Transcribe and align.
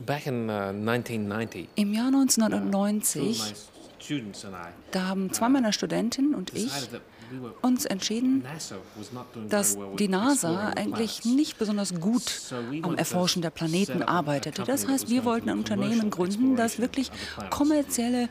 Back 0.00 0.26
in, 0.26 0.48
uh, 0.48 0.72
1990, 0.72 1.68
Im 1.76 1.94
Jahr 1.94 2.08
1990, 2.08 3.54
students 4.00 4.44
and 4.44 4.54
I 4.54 4.68
da 4.90 5.08
haben 5.08 5.32
zwei 5.32 5.48
meiner 5.48 5.72
Studentinnen 5.72 6.34
und 6.34 6.52
ich 6.54 6.70
uns 7.62 7.84
entschieden, 7.84 8.44
dass 9.48 9.78
die 9.98 10.08
NASA 10.08 10.70
eigentlich 10.70 11.24
nicht 11.24 11.58
besonders 11.58 12.00
gut 12.00 12.22
am 12.82 12.96
Erforschen 12.96 13.42
der 13.42 13.50
Planeten 13.50 14.02
arbeitete. 14.02 14.64
Das 14.64 14.88
heißt, 14.88 15.08
wir 15.08 15.24
wollten 15.24 15.50
ein 15.50 15.58
Unternehmen 15.58 16.10
gründen, 16.10 16.56
das 16.56 16.78
wirklich 16.78 17.10
kommerzielle 17.50 18.28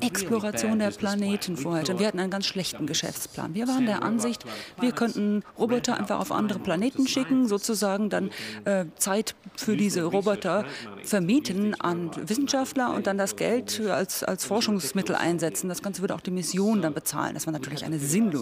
Exploration 0.00 0.78
der. 0.78 0.94
Planeten 1.04 1.56
vorhatte. 1.56 1.98
Wir 1.98 2.06
hatten 2.06 2.18
einen 2.18 2.30
ganz 2.30 2.46
schlechten 2.46 2.86
Geschäftsplan. 2.86 3.54
Wir 3.54 3.68
waren 3.68 3.86
der 3.86 4.02
Ansicht, 4.02 4.44
wir 4.80 4.92
könnten 4.92 5.42
Roboter 5.58 5.98
einfach 5.98 6.18
auf 6.18 6.32
andere 6.32 6.58
Planeten 6.58 7.06
schicken, 7.06 7.46
sozusagen 7.46 8.10
dann 8.10 8.30
äh, 8.64 8.86
Zeit 8.96 9.34
für 9.56 9.76
diese 9.76 10.04
Roboter 10.04 10.64
vermieten 11.02 11.78
an 11.80 12.10
Wissenschaftler 12.26 12.94
und 12.94 13.06
dann 13.06 13.18
das 13.18 13.36
Geld 13.36 13.80
als, 13.80 14.24
als 14.24 14.44
Forschungsmittel 14.44 15.14
einsetzen. 15.14 15.68
Das 15.68 15.82
Ganze 15.82 16.00
würde 16.00 16.14
auch 16.14 16.20
die 16.20 16.30
Mission 16.30 16.82
dann 16.82 16.94
bezahlen. 16.94 17.34
Das 17.34 17.46
war 17.46 17.52
natürlich 17.52 17.84
eine 17.84 17.98
sinnlose 17.98 18.33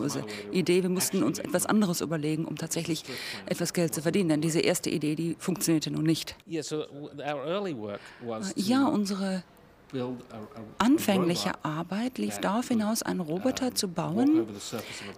Idee. 0.50 0.82
Wir 0.82 0.90
mussten 0.90 1.22
uns 1.22 1.38
etwas 1.38 1.66
anderes 1.66 2.00
überlegen, 2.00 2.44
um 2.44 2.56
tatsächlich 2.56 3.04
etwas 3.46 3.72
Geld 3.72 3.94
zu 3.94 4.02
verdienen. 4.02 4.28
Denn 4.28 4.40
diese 4.40 4.60
erste 4.60 4.90
Idee, 4.90 5.14
die 5.14 5.36
funktionierte 5.38 5.90
nun 5.90 6.04
nicht. 6.04 6.36
Ja, 8.56 8.86
unsere 8.86 9.42
anfängliche 10.78 11.52
Arbeit 11.62 12.18
lief 12.18 12.38
darauf 12.38 12.68
hinaus, 12.68 13.02
einen 13.02 13.20
Roboter 13.20 13.74
zu 13.74 13.88
bauen, 13.88 14.46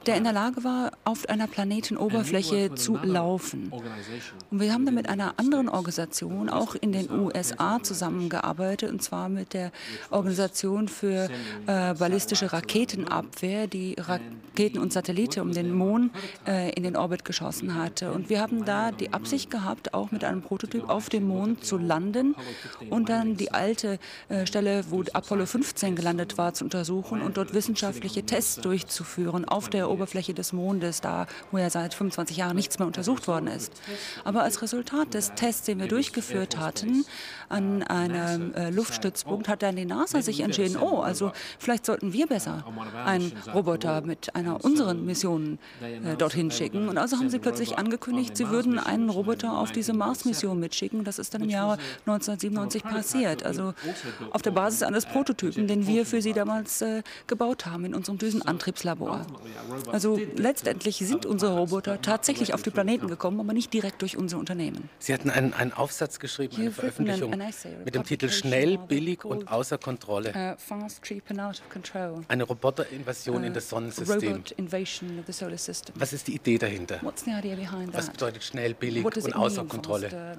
der 0.07 0.17
in 0.17 0.25
der. 0.25 0.35
Lage 0.35 0.65
war, 0.65 0.91
auf 1.05 1.29
einer 1.29 1.47
Planetenoberfläche 1.47 2.75
zu 2.75 2.99
laufen. 3.03 3.73
Und 4.51 4.61
wir 4.61 4.73
haben 4.73 4.85
dann 4.85 4.97
mit 4.97 5.09
einer 5.09 5.35
anderen 5.39 5.69
Organisation 5.69 6.51
auch 6.51 6.75
in 6.75 6.93
den 6.93 7.11
USA 7.11 7.81
zusammengearbeitet, 7.83 8.91
und 8.91 9.03
zwar 9.03 9.29
mit 9.29 9.55
der 9.55 9.71
Organisation 10.11 10.89
für 10.89 11.31
äh, 11.67 11.95
ballistische 11.95 12.53
Raketenabwehr, 12.53 13.69
die 13.69 13.95
Raketen 13.97 14.81
und 14.81 14.93
Satelliten 14.93 15.41
um 15.41 15.53
den 15.53 15.73
Mond 15.73 16.13
äh, 16.47 16.73
in 16.73 16.83
den 16.83 16.97
Orbit 16.97 17.25
geschossen 17.25 17.77
hatte. 17.77 18.13
Und 18.13 18.29
wir 18.29 18.41
haben 18.41 18.65
da 18.65 18.91
die 18.91 19.13
Absicht 19.13 19.51
gehabt, 19.51 19.95
auch 19.95 20.11
mit 20.11 20.25
einem 20.25 20.43
Prototyp 20.43 20.89
auf 20.89 21.09
dem 21.09 21.29
Mond 21.29 21.65
zu 21.65 21.79
landen 21.79 22.35
und 22.91 23.09
dann 23.09 23.37
die 23.37 23.53
alte 23.53 24.01
äh, 24.29 24.47
Stelle, 24.47 24.64
wo 24.89 25.03
Apollo 25.13 25.47
15 25.47 25.97
gelandet 25.97 26.39
war, 26.39 26.55
zu 26.55 26.65
untersuchen 26.65 27.23
und 27.23 27.37
dort 27.37 27.55
wissenschaftliche 27.55 28.25
Tests 28.25 28.57
durchzuführen 28.57 29.45
auf 29.45 29.69
der 29.69 29.91
Oberfläche 29.91 30.35
des 30.35 30.53
Mondes, 30.53 31.01
da 31.01 31.27
wo 31.51 31.59
ja 31.59 31.71
seit 31.71 31.95
25 31.95 32.37
Jahren 32.37 32.57
nichts 32.57 32.79
mehr 32.79 32.87
untersucht 32.87 33.29
worden 33.29 33.47
ist. 33.49 33.73
Aber 34.25 34.43
als 34.43 34.63
Resultat 34.63 35.15
des 35.15 35.35
Tests, 35.35 35.67
den 35.67 35.81
wir 35.81 35.89
durchgeführt 35.89 36.59
hatten, 36.59 37.05
an 37.49 37.83
einem 37.83 38.55
äh, 38.55 38.71
Luftstützpunkt, 38.71 39.49
hat 39.49 39.63
dann 39.63 39.77
die 39.77 39.85
NASA 39.85 40.23
sich 40.23 40.41
entschieden, 40.41 40.77
oh, 40.77 41.01
also 41.01 41.33
vielleicht 41.59 41.87
sollten 41.87 42.13
wir 42.13 42.27
besser 42.27 42.65
einen 43.05 43.33
Roboter 43.53 44.01
mit 44.01 44.35
einer 44.35 44.65
unserer 44.65 44.95
Missionen 44.95 45.59
äh, 45.81 46.17
dorthin 46.17 46.51
schicken. 46.51 46.89
Und 46.89 46.99
also 46.99 47.19
haben 47.19 47.31
sie 47.31 47.39
plötzlich 47.39 47.79
angekündigt, 47.79 48.37
sie 48.37 48.49
würden 48.49 48.79
einen 48.79 49.11
Roboter 49.11 49.59
auf 49.59 49.73
diese 49.73 49.93
Mars-Mission 49.93 50.59
mitschicken. 50.59 51.05
Das 51.05 51.19
ist 51.19 51.35
dann 51.35 51.43
im 51.43 51.51
Jahre 51.51 51.79
1997 52.07 52.83
passiert. 52.83 53.45
Also 53.45 53.75
auf 54.31 54.43
der 54.43 54.51
Basis 54.55 54.83
eines 54.83 55.07
Prototypen, 55.07 55.67
den 55.67 55.87
wir 55.87 56.07
für 56.07 56.23
sie 56.23 56.33
damals 56.33 56.83
äh, 56.83 57.03
gebaut 57.27 57.67
haben 57.67 57.85
in 57.85 57.95
unserem 57.95 58.19
Düsenantriebslabor. 58.19 59.27
Also 59.93 60.19
letztendlich 60.37 60.99
sind 60.99 61.27
unsere 61.27 61.57
Roboter 61.57 62.01
tatsächlich 62.01 62.55
auf 62.55 62.63
die 62.63 62.71
Planeten 62.71 63.09
gekommen, 63.09 63.41
aber 63.41 63.53
nicht 63.53 63.73
direkt 63.73 64.03
durch 64.03 64.17
unser 64.17 64.39
Unternehmen. 64.39 64.89
Sie 64.99 65.13
hatten 65.13 65.31
einen, 65.31 65.53
einen 65.55 65.73
Aufsatz 65.73 66.19
geschrieben, 66.19 66.57
eine 66.57 66.71
Veröffentlichung 66.71 67.37
mit 67.85 67.95
dem 67.95 68.05
Titel 68.05 68.29
Schnell, 68.31 68.79
billig 68.79 69.25
und 69.25 69.51
außer 69.51 69.79
Kontrolle. 69.79 70.33
Control. 71.71 72.25
Eine 72.29 72.45
Roboterinvasion 72.45 73.45
in 73.45 73.55
das 73.55 73.69
Sonnensystem. 73.69 74.43
Was 75.95 76.13
ist 76.13 76.27
die 76.29 76.35
Idee 76.35 76.59
dahinter? 76.59 77.01
Was 77.03 78.11
bedeutet 78.11 78.45
schnell, 78.45 78.75
billig 78.75 79.05
und 79.05 79.35
außer 79.35 79.65
Kontrolle? 79.65 80.37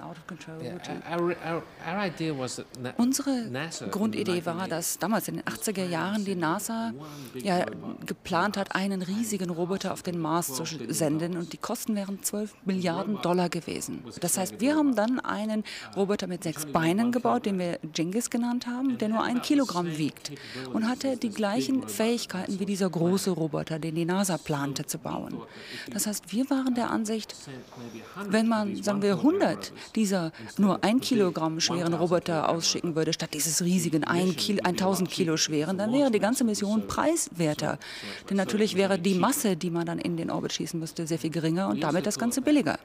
Unsere 2.98 3.32
in 3.96 4.05
Grundidee 4.06 4.46
war, 4.46 4.66
1980s 4.66 4.70
dass 4.70 5.00
damals 5.00 5.28
in 5.28 5.36
den 5.36 5.44
80er 5.44 5.86
Jahren 5.86 6.26
die 6.26 6.36
NASA 6.36 6.94
ja 7.34 7.66
geplant 8.06 8.58
hat, 8.58 8.76
einen 8.76 9.02
riesigen 9.02 9.50
Roboter 9.50 9.94
auf 9.94 10.04
den 10.04 10.20
Mars 10.20 10.54
zu 10.54 10.64
senden 10.90 11.38
und 11.38 11.54
die 11.54 11.58
Kosten 11.58 11.96
wären 11.96 12.22
12 12.22 12.54
Milliarden 12.66 13.22
Dollar 13.22 13.50
gewesen. 13.50 14.04
Das 14.22 14.38
heißt, 14.38 14.60
wir 14.62 14.76
haben 14.76 14.96
dann 14.96 15.20
einen 15.20 15.64
Roboter 15.96 16.28
mit 16.28 16.44
sechs 16.44 16.66
Beinen 16.66 17.12
gebaut, 17.12 17.46
den 17.46 17.58
wir 17.58 17.80
Genghis 17.94 18.30
genannt 18.30 18.68
haben, 18.68 18.98
der 18.98 19.10
nur 19.10 19.24
ein 19.24 19.42
Kilogramm 19.42 19.98
wiegt 19.98 20.32
und 20.72 20.88
hatte 20.88 21.18
die 21.18 21.30
gleichen 21.30 21.88
Fähigkeiten 21.88 22.60
wie 22.60 22.66
dieser 22.66 22.90
große 22.90 23.32
Roboter, 23.32 23.80
den 23.80 23.96
die 23.96 24.06
NASA 24.06 24.38
plante 24.38 24.86
zu 24.86 25.00
bauen. 25.00 25.42
Das 25.92 26.06
heißt, 26.06 26.32
wir 26.32 26.50
waren 26.50 26.76
der 26.76 26.92
Ansicht, 26.92 27.36
wenn 28.30 28.48
man, 28.48 28.82
sagen 28.84 29.02
wir, 29.02 29.14
100 29.16 29.74
dieser 29.96 30.32
nur 30.58 30.84
ein 30.84 31.00
Kilogramm 31.00 31.60
schweren 31.60 31.94
Roboter 31.94 32.50
ausschicken 32.50 32.96
würde, 32.96 33.14
statt 33.14 33.34
dieses 33.34 33.62
riesigen 33.64 33.85
Kilo, 34.36 34.60
1000 34.64 35.10
Kilo 35.10 35.38
schweren, 35.38 35.78
dann 35.78 35.92
wäre 35.94 36.12
die 36.12 36.20
ganze 36.20 36.44
Mission 36.44 36.88
preiswerter. 36.88 37.78
Denn 38.30 38.38
natürlich 38.38 38.76
wäre 38.76 39.00
die 39.00 39.16
Masse, 39.16 39.56
die 39.56 39.70
man 39.70 39.86
dann 39.86 40.00
in 40.00 40.18
den 40.18 40.30
Orbit 40.30 40.54
schießen 40.54 40.80
müsste, 40.80 41.08
sehr 41.08 41.20
viel 41.20 41.30
geringer 41.30 41.70
und 41.70 41.82
damit 41.82 42.06
das 42.06 42.20
Ganze 42.20 42.42
billiger. 42.42 42.80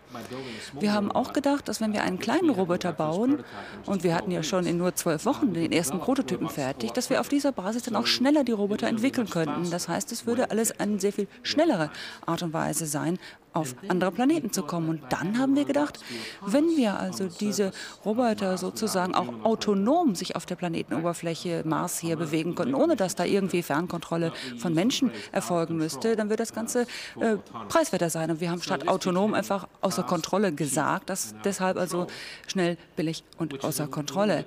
Wir 0.79 0.93
haben 0.93 1.11
auch 1.13 1.33
gedacht, 1.33 1.69
dass 1.69 1.81
wenn 1.81 1.93
wir 1.93 2.03
einen 2.03 2.19
kleinen 2.19 2.51
Roboter 2.51 2.93
bauen, 2.93 3.45
und 3.87 4.05
wir 4.05 4.15
hatten 4.15 4.31
ja 4.31 4.43
schon 4.43 4.67
in 4.67 4.79
nur 4.79 4.95
zwölf 4.95 5.25
Wochen 5.25 5.55
den 5.55 5.73
ersten 5.73 5.99
Prototypen 5.99 6.49
fertig, 6.49 6.93
dass 6.93 7.11
wir 7.11 7.21
auf 7.21 7.29
dieser 7.29 7.53
Basis 7.53 7.83
dann 7.83 7.97
auch 7.97 8.07
schneller 8.07 8.45
die 8.45 8.53
Roboter 8.53 8.89
entwickeln 8.89 9.29
könnten. 9.29 9.71
Das 9.71 9.89
heißt, 9.89 10.13
es 10.13 10.27
würde 10.27 10.51
alles 10.51 10.79
eine 10.79 11.01
sehr 11.01 11.13
viel 11.13 11.29
schnellere 11.43 11.91
Art 12.27 12.43
und 12.43 12.53
Weise 12.53 12.87
sein, 12.87 13.19
auf 13.53 13.75
andere 13.89 14.13
Planeten 14.13 14.53
zu 14.53 14.63
kommen. 14.63 14.89
Und 14.89 15.03
dann 15.11 15.39
haben 15.39 15.57
wir 15.57 15.65
gedacht, 15.65 16.01
wenn 16.47 16.77
wir 16.77 16.99
also 16.99 17.29
diese 17.29 17.73
Roboter 18.05 18.59
sozusagen 18.59 19.15
auch 19.15 19.45
autonom 19.45 20.15
sich 20.15 20.37
auf 20.37 20.47
der 20.47 20.57
Planetenoberfläche 20.57 21.63
Mars 21.65 21.99
hier 21.99 22.17
bewegen 22.17 22.55
konnten, 22.55 22.75
ohne 22.75 22.97
dass 22.97 23.17
da 23.17 23.25
irgendwie 23.25 23.63
Fernkontrolle 23.63 24.33
von 24.59 24.75
Menschen 24.75 25.11
erfolgen 25.33 25.77
müsste, 25.77 26.17
dann 26.17 26.31
wird 26.31 26.41
das 26.41 26.53
Ganze 26.53 26.83
äh, 27.19 27.37
preiswerter 27.69 28.11
sein. 28.11 28.31
Und 28.31 28.41
wir 28.41 28.51
haben 28.51 28.63
statt 28.63 28.89
autonom 28.89 29.35
einfach 29.35 29.67
außer 29.81 30.03
Kontrolle 30.03 30.53
gesagt, 30.53 31.11
das 31.11 31.35
deshalb 31.45 31.77
also 31.77 32.07
schnell, 32.47 32.77
billig 32.97 33.25
und 33.39 33.65
außer 33.65 33.87
Kontrolle. 33.89 34.45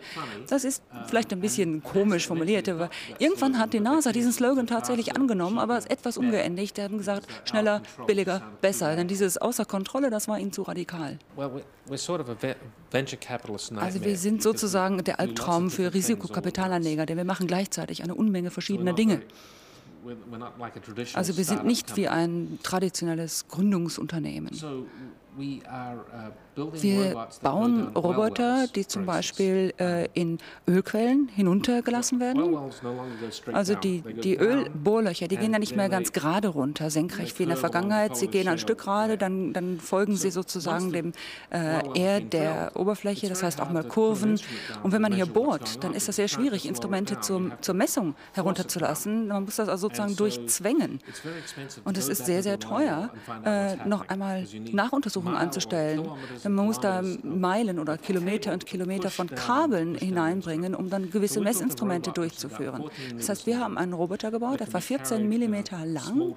Das 0.48 0.64
ist 0.64 0.84
vielleicht 1.08 1.32
ein 1.34 1.42
bisschen 1.42 1.84
komisch 1.84 2.28
formuliert, 2.28 2.70
aber 2.70 2.90
irgendwann 3.20 3.60
hat 3.60 3.74
die 3.74 3.80
NASA 3.80 4.12
diesen 4.12 4.32
Slogan 4.32 4.68
tatsächlich 4.68 5.16
angenommen, 5.16 5.60
aber 5.60 5.78
ist 5.78 5.90
etwas 5.90 6.18
umgeendigt. 6.18 6.78
Die 6.78 6.82
haben 6.82 6.98
gesagt, 6.98 7.28
schneller, 7.46 7.82
billiger, 8.08 8.42
besser. 8.62 8.93
Denn 8.96 9.08
dieses 9.08 9.38
außer 9.38 9.66
Kontrolle, 9.66 10.10
das 10.10 10.28
war 10.28 10.40
ihnen 10.40 10.52
zu 10.52 10.64
radikal. 10.64 11.20
Also 13.76 14.04
wir 14.04 14.18
sind 14.18 14.44
sozusagen 14.44 15.04
der 15.04 15.20
Albtraum 15.20 15.70
für 15.70 15.94
Risikokapitalanleger, 15.94 17.06
denn 17.06 17.18
wir 17.18 17.26
machen 17.26 17.48
gleichzeitig 17.48 18.04
eine 18.04 18.16
Unmenge 18.16 18.52
verschiedener 18.52 18.94
Dinge. 18.94 19.22
Also 21.14 21.38
wir 21.38 21.46
sind 21.46 21.66
nicht 21.66 21.96
wie 21.96 22.08
ein 22.08 22.60
traditionelles 22.62 23.48
Gründungsunternehmen. 23.48 24.52
Uh, 25.36 26.74
Wir 26.74 27.28
bauen 27.42 27.88
Roboter, 27.96 28.68
die 28.68 28.86
zum. 28.88 29.04
Beispiel 29.04 29.74
äh, 29.80 30.08
in 30.14 30.38
Ölquellen 30.68 31.28
hinuntergelassen 31.28 32.20
werden. 32.20 32.58
Also 33.52 33.76
die, 33.76 34.02
die. 34.02 34.38
Ölbohrlöcher, 34.38 35.28
die 35.28 35.38
gehen 35.38 35.52
dann 35.52 35.60
nicht 35.60 35.76
mehr 35.76 35.90
ganz 35.90 36.14
gerade 36.14 36.48
runter, 36.48 36.90
senkrecht 36.90 37.38
wie 37.40 37.44
in 37.44 37.50
der 37.50 37.58
Vergangenheit. 37.58 38.16
Sie 38.16 38.28
gehen 38.28 38.48
ein 38.48 38.60
Stück 38.60 38.80
gerade, 38.80 39.18
dann, 39.18 39.52
dann 39.54 39.80
folgen 39.80 40.16
sie 40.16 40.32
sozusagen 40.32 40.92
dem 40.92 41.12
äh, 41.50 41.82
Erd 42.00 42.34
der 42.34 42.72
Oberfläche, 42.76 43.28
das 43.28 43.44
heißt 43.44 43.60
auch 43.60 43.70
mal 43.72 43.84
Kurven. 43.84 44.40
Und 44.84 44.92
wenn 44.92 45.02
man 45.02 45.14
hier 45.14 45.26
bohrt, 45.26 45.84
dann 45.84 45.94
ist 45.94 46.08
das 46.08 46.16
sehr 46.16 46.28
schwierig, 46.28 46.68
Instrumente 46.68 47.20
zum, 47.20 47.52
zur 47.62 47.76
Messung 47.76 48.16
herunterzulassen. 48.34 49.28
Man 49.28 49.46
muss 49.46 49.58
das 49.58 49.70
also 49.70 49.88
sozusagen 49.88 50.16
durchzwängen. 50.16 51.00
Und 51.84 51.98
es 51.98 52.08
ist 52.08 52.26
sehr, 52.26 52.44
sehr 52.44 52.60
teuer, 52.60 53.10
äh, 53.44 53.76
noch 53.88 54.08
einmal 54.08 54.46
because 55.14 55.23
or 55.28 55.38
anzustellen. 55.38 56.08
man 56.44 56.66
muss 56.66 56.80
da 56.80 57.02
Meilen 57.24 57.80
oder 57.80 57.98
Kilometer 57.98 58.54
und 58.54 58.66
Kilometer 58.66 59.10
von 59.10 59.28
Kabeln 59.28 59.96
hineinbringen, 59.96 60.76
um 60.76 60.90
dann 60.90 61.10
gewisse 61.10 61.42
Messinstrumente 61.42 62.12
durchzuführen. 62.12 62.86
Das 63.18 63.30
heißt, 63.30 63.46
wir 63.46 63.60
haben 63.60 63.78
einen 63.78 63.94
Roboter 63.94 64.32
gebaut, 64.32 64.62
etwa 64.62 64.80
14 64.80 65.28
Millimeter 65.28 65.86
lang, 65.86 66.36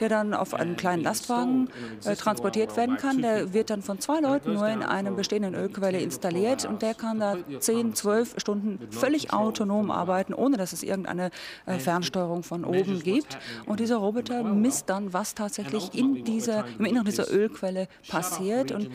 der 0.00 0.08
dann 0.08 0.34
auf 0.34 0.54
einem 0.54 0.76
kleinen 0.76 1.02
Lastwagen 1.02 1.68
äh, 2.04 2.16
transportiert 2.16 2.76
werden 2.76 2.96
kann. 2.96 3.22
Der 3.22 3.52
wird 3.52 3.70
dann 3.70 3.82
von 3.82 3.98
zwei 4.00 4.20
Leuten 4.20 4.54
nur 4.54 4.68
in 4.68 4.82
einer 4.82 5.10
bestehenden 5.10 5.54
Ölquelle 5.54 6.00
installiert 6.00 6.64
und 6.64 6.82
der 6.82 6.94
kann 6.94 7.20
da 7.20 7.36
10, 7.58 7.94
12 7.94 8.34
Stunden 8.38 8.78
völlig 8.90 9.32
autonom 9.32 9.90
arbeiten, 9.90 10.34
ohne 10.34 10.56
dass 10.56 10.72
es 10.72 10.82
irgendeine 10.82 11.30
äh, 11.66 11.78
Fernsteuerung 11.78 12.42
von 12.42 12.64
oben 12.64 13.02
gibt. 13.02 13.38
Und 13.66 13.80
dieser 13.80 13.96
Roboter 13.96 14.42
misst 14.42 14.88
dann, 14.88 15.12
was 15.12 15.34
tatsächlich 15.34 15.94
in 15.94 16.24
dieser, 16.24 16.64
im 16.78 16.86
Inneren 16.86 17.06
dieser 17.06 17.32
Ölquelle 17.32 17.88
passiert 18.08 18.21
passiert. 18.22 18.72
Und 18.72 18.90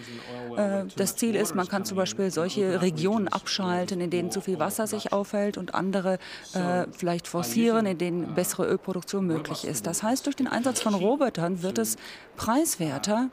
äh, 0.58 0.86
das 0.96 1.16
Ziel 1.16 1.36
ist, 1.36 1.56
man 1.56 1.68
kann 1.68 1.86
zum 1.86 1.98
Beispiel 1.98 2.32
solche 2.32 2.82
Regionen 2.82 3.28
abschalten, 3.28 4.02
in 4.02 4.10
denen 4.10 4.32
zu 4.32 4.42
viel 4.42 4.60
Wasser 4.60 4.88
sich 4.88 5.14
aufhält 5.14 5.58
und 5.58 5.76
andere 5.76 6.20
äh, 6.54 6.86
vielleicht 6.92 7.28
forcieren, 7.28 7.86
in 7.86 7.98
denen 7.98 8.34
bessere 8.34 8.68
Ölproduktion 8.68 9.26
möglich 9.26 9.66
ist. 9.66 9.88
Das 9.88 10.04
heißt, 10.04 10.26
durch 10.26 10.36
den 10.36 10.48
Einsatz 10.48 10.82
von 10.82 10.94
Robotern 10.94 11.62
wird 11.62 11.78
es 11.78 11.98
preiswerter, 12.36 13.30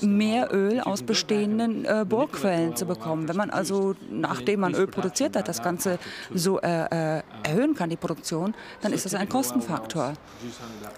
mehr 0.00 0.52
Öl 0.52 0.80
aus 0.80 1.02
bestehenden 1.02 1.84
äh, 1.84 2.04
Bohrquellen 2.08 2.76
zu 2.76 2.86
bekommen. 2.86 3.28
Wenn 3.28 3.36
man 3.36 3.50
also, 3.50 3.94
nachdem 4.10 4.60
man 4.60 4.74
Öl 4.74 4.86
produziert 4.86 5.36
hat, 5.36 5.48
das 5.48 5.62
Ganze 5.62 5.98
so 6.34 6.60
äh, 6.60 7.18
äh, 7.18 7.22
erhöhen 7.42 7.74
kann, 7.74 7.90
die 7.90 7.96
Produktion, 7.96 8.54
dann 8.80 8.92
ist 8.92 9.04
das 9.04 9.14
ein 9.14 9.28
Kostenfaktor. 9.28 10.14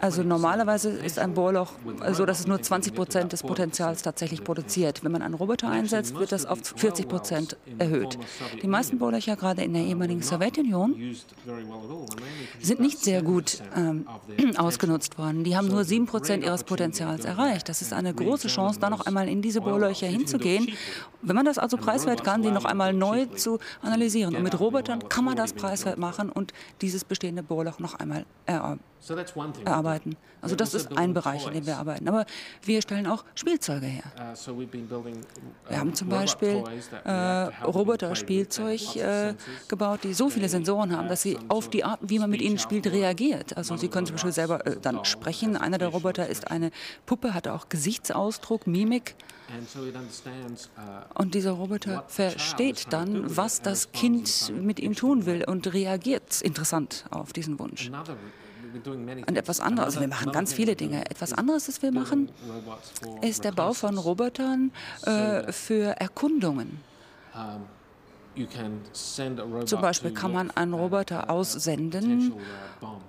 Also 0.00 0.22
normalerweise 0.22 0.90
ist 0.90 1.18
ein 1.18 1.34
Bohrloch 1.34 1.72
so, 2.12 2.26
dass 2.26 2.40
es 2.40 2.46
nur 2.46 2.60
20 2.60 2.94
Prozent 2.94 3.32
des 3.32 3.42
Potenzials 3.42 4.02
tatsächlich 4.02 4.42
produziert. 4.42 5.04
Wenn 5.04 5.12
man 5.12 5.22
einen 5.22 5.34
Roboter 5.34 5.68
einsetzt, 5.68 6.14
wird 6.14 6.32
das 6.32 6.46
auf 6.46 6.58
40 6.76 7.08
Prozent 7.08 7.56
erhöht. 7.78 8.18
Die 8.62 8.68
meisten 8.68 8.98
Bohrlöcher, 8.98 9.36
gerade 9.36 9.62
in 9.62 9.74
der 9.74 9.82
ehemaligen 9.82 10.22
Sowjetunion, 10.22 10.96
sind 12.60 12.80
nicht 12.80 12.98
sehr 12.98 13.22
gut 13.22 13.62
ähm, 13.76 14.06
ausgenutzt 14.56 15.18
worden. 15.18 15.44
Die 15.44 15.56
haben 15.56 15.68
nur 15.68 15.84
7 15.84 16.06
Prozent 16.06 16.44
ihres 16.44 16.64
Potenzials 16.64 17.24
erreicht 17.24 17.49
erreicht. 17.50 17.68
Das 17.68 17.82
ist 17.82 17.92
eine 17.92 18.14
große 18.14 18.48
Chance, 18.48 18.80
da 18.80 18.90
noch 18.90 19.06
einmal 19.06 19.28
in 19.28 19.42
diese 19.42 19.60
Bohrlöcher 19.60 20.06
hinzugehen. 20.06 20.68
Wenn 21.22 21.36
man 21.36 21.44
das 21.44 21.58
also 21.58 21.76
preiswert 21.76 22.24
kann, 22.24 22.42
die 22.42 22.50
noch 22.50 22.64
einmal 22.64 22.92
neu 22.92 23.26
zu 23.26 23.58
analysieren. 23.82 24.34
Und 24.36 24.42
mit 24.42 24.58
Robotern 24.58 25.08
kann 25.08 25.24
man 25.24 25.36
das 25.36 25.52
preiswert 25.52 25.98
machen 25.98 26.30
und 26.30 26.52
dieses 26.80 27.04
bestehende 27.04 27.42
Bohrloch 27.42 27.78
noch 27.78 27.94
einmal 27.94 28.24
erarbeiten. 29.64 30.16
Also 30.42 30.56
das 30.56 30.74
ist 30.74 30.96
ein 30.96 31.12
Bereich, 31.14 31.46
in 31.46 31.52
dem 31.52 31.66
wir 31.66 31.78
arbeiten. 31.78 32.08
Aber 32.08 32.24
wir 32.62 32.80
stellen 32.82 33.06
auch 33.06 33.24
Spielzeuge 33.34 33.86
her. 33.86 34.04
Uh, 34.16 34.58
wir 35.68 35.78
haben 35.78 35.94
zum 35.94 36.08
Beispiel 36.08 36.64
äh, 37.04 37.12
Roboter-Spielzeug 37.64 38.96
äh, 38.96 39.34
gebaut, 39.68 40.00
die 40.04 40.14
so 40.14 40.28
viele 40.30 40.48
Sensoren 40.48 40.96
haben, 40.96 41.08
dass 41.08 41.22
sie 41.22 41.38
auf 41.48 41.68
die 41.68 41.84
Art, 41.84 42.00
wie 42.02 42.18
man 42.18 42.30
mit 42.30 42.40
ihnen 42.40 42.58
spielt, 42.58 42.86
reagiert. 42.86 43.56
Also 43.56 43.76
sie 43.76 43.88
können 43.88 44.06
zum 44.06 44.16
Beispiel 44.16 44.32
selber 44.32 44.66
äh, 44.66 44.76
dann 44.80 45.04
sprechen. 45.04 45.56
Einer 45.56 45.78
der 45.78 45.88
Roboter 45.88 46.28
ist 46.28 46.50
eine 46.50 46.70
Puppe, 47.06 47.34
hat 47.34 47.48
auch 47.48 47.68
Gesichtsausdruck, 47.68 48.66
Mimik. 48.66 49.14
Uh, 49.50 51.20
und 51.20 51.34
dieser 51.34 51.50
Roboter 51.52 52.04
versteht 52.06 52.92
dann, 52.92 53.36
was 53.36 53.60
das 53.62 53.90
Kind 53.90 54.52
mit 54.54 54.78
ihm 54.78 54.94
tun 54.94 55.26
will 55.26 55.44
und 55.44 55.72
reagiert 55.72 56.40
interessant 56.40 57.04
auf 57.10 57.32
diesen 57.32 57.58
Wunsch. 57.58 57.90
Und 59.26 59.36
etwas 59.36 59.60
anderes, 59.60 59.86
also 59.86 60.00
wir 60.00 60.08
machen 60.08 60.32
ganz 60.32 60.52
viele 60.52 60.76
Dinge. 60.76 61.04
Etwas 61.10 61.32
anderes, 61.32 61.66
das 61.66 61.82
wir 61.82 61.92
machen, 61.92 62.30
ist 63.22 63.44
der 63.44 63.52
Bau 63.52 63.72
von 63.72 63.98
Robotern 63.98 64.72
äh, 65.04 65.52
für 65.52 65.96
Erkundungen. 66.00 66.80
Zum 69.66 69.80
Beispiel 69.80 70.12
kann 70.12 70.32
man 70.32 70.50
einen 70.52 70.72
Roboter 70.72 71.30
aussenden, 71.30 72.32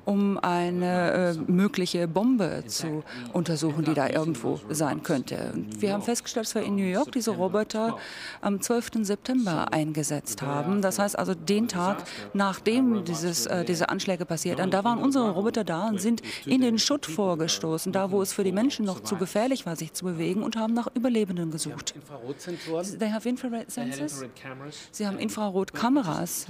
um 0.05 0.37
eine 0.39 1.11
äh, 1.11 1.51
mögliche 1.51 2.07
Bombe 2.07 2.63
zu 2.67 3.03
untersuchen, 3.31 3.85
die 3.85 3.93
da 3.93 4.09
irgendwo 4.09 4.59
sein 4.69 5.03
könnte. 5.03 5.51
Und 5.53 5.81
wir 5.81 5.93
haben 5.93 6.01
festgestellt, 6.01 6.47
dass 6.47 6.55
wir 6.55 6.63
in 6.63 6.75
New 6.75 6.83
York 6.83 7.11
diese 7.11 7.31
Roboter 7.31 7.97
am 8.41 8.61
12. 8.61 9.03
September 9.03 9.71
eingesetzt 9.71 10.41
haben. 10.41 10.81
Das 10.81 10.99
heißt 10.99 11.17
also 11.17 11.35
den 11.35 11.67
Tag, 11.67 12.03
nachdem 12.33 13.05
dieses, 13.05 13.45
äh, 13.45 13.63
diese 13.63 13.89
Anschläge 13.89 14.25
passiert 14.25 14.57
sind. 14.59 14.73
Da 14.73 14.83
waren 14.83 14.97
unsere 14.99 15.29
Roboter 15.31 15.63
da 15.63 15.87
und 15.89 16.01
sind 16.01 16.21
in 16.45 16.61
den 16.61 16.79
Schutt 16.79 17.05
vorgestoßen, 17.05 17.91
da 17.91 18.11
wo 18.11 18.21
es 18.21 18.33
für 18.33 18.43
die 18.43 18.51
Menschen 18.51 18.85
noch 18.85 19.01
zu 19.01 19.15
gefährlich 19.15 19.65
war, 19.65 19.75
sich 19.75 19.93
zu 19.93 20.05
bewegen 20.05 20.43
und 20.43 20.55
haben 20.57 20.73
nach 20.73 20.87
Überlebenden 20.95 21.51
gesucht. 21.51 21.93
They 22.99 23.09
have 23.11 23.29
infrared 23.29 23.69
sensors. 23.71 24.25
Sie 24.91 25.07
haben 25.07 25.10
Infrarotkameras. 25.19 26.47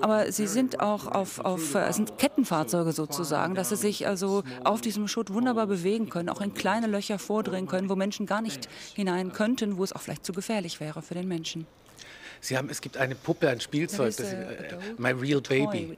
Aber 0.00 0.30
sie 0.30 0.46
sind 0.46 0.80
auch 0.80 1.06
auf, 1.06 1.40
auf 1.40 1.74
äh, 1.74 1.92
sind 1.92 2.16
Kettenfahrzeuge 2.18 2.92
sozusagen, 2.92 3.54
dass 3.54 3.70
sie 3.70 3.76
sich 3.76 4.06
also 4.06 4.44
auf 4.62 4.80
diesem 4.80 5.08
Schutt 5.08 5.32
wunderbar 5.32 5.66
bewegen 5.66 6.08
können, 6.10 6.28
auch 6.28 6.40
in 6.40 6.54
kleine 6.54 6.86
Löcher 6.86 7.18
vordringen 7.18 7.68
können, 7.68 7.88
wo 7.88 7.96
Menschen 7.96 8.26
gar 8.26 8.40
nicht 8.40 8.68
hinein 8.94 9.32
könnten, 9.32 9.78
wo 9.78 9.84
es 9.84 9.92
auch 9.92 10.00
vielleicht 10.00 10.24
zu 10.24 10.32
gefährlich 10.32 10.78
wäre 10.78 11.02
für 11.02 11.14
den 11.14 11.26
Menschen. 11.26 11.66
Sie 12.40 12.56
haben, 12.56 12.70
es 12.70 12.80
gibt 12.80 12.96
eine 12.96 13.16
Puppe, 13.16 13.48
ein 13.48 13.60
Spielzeug, 13.60 14.16
das 14.16 14.32
äh, 14.32 14.76
My 14.96 15.10
Real 15.10 15.40
Baby. 15.40 15.92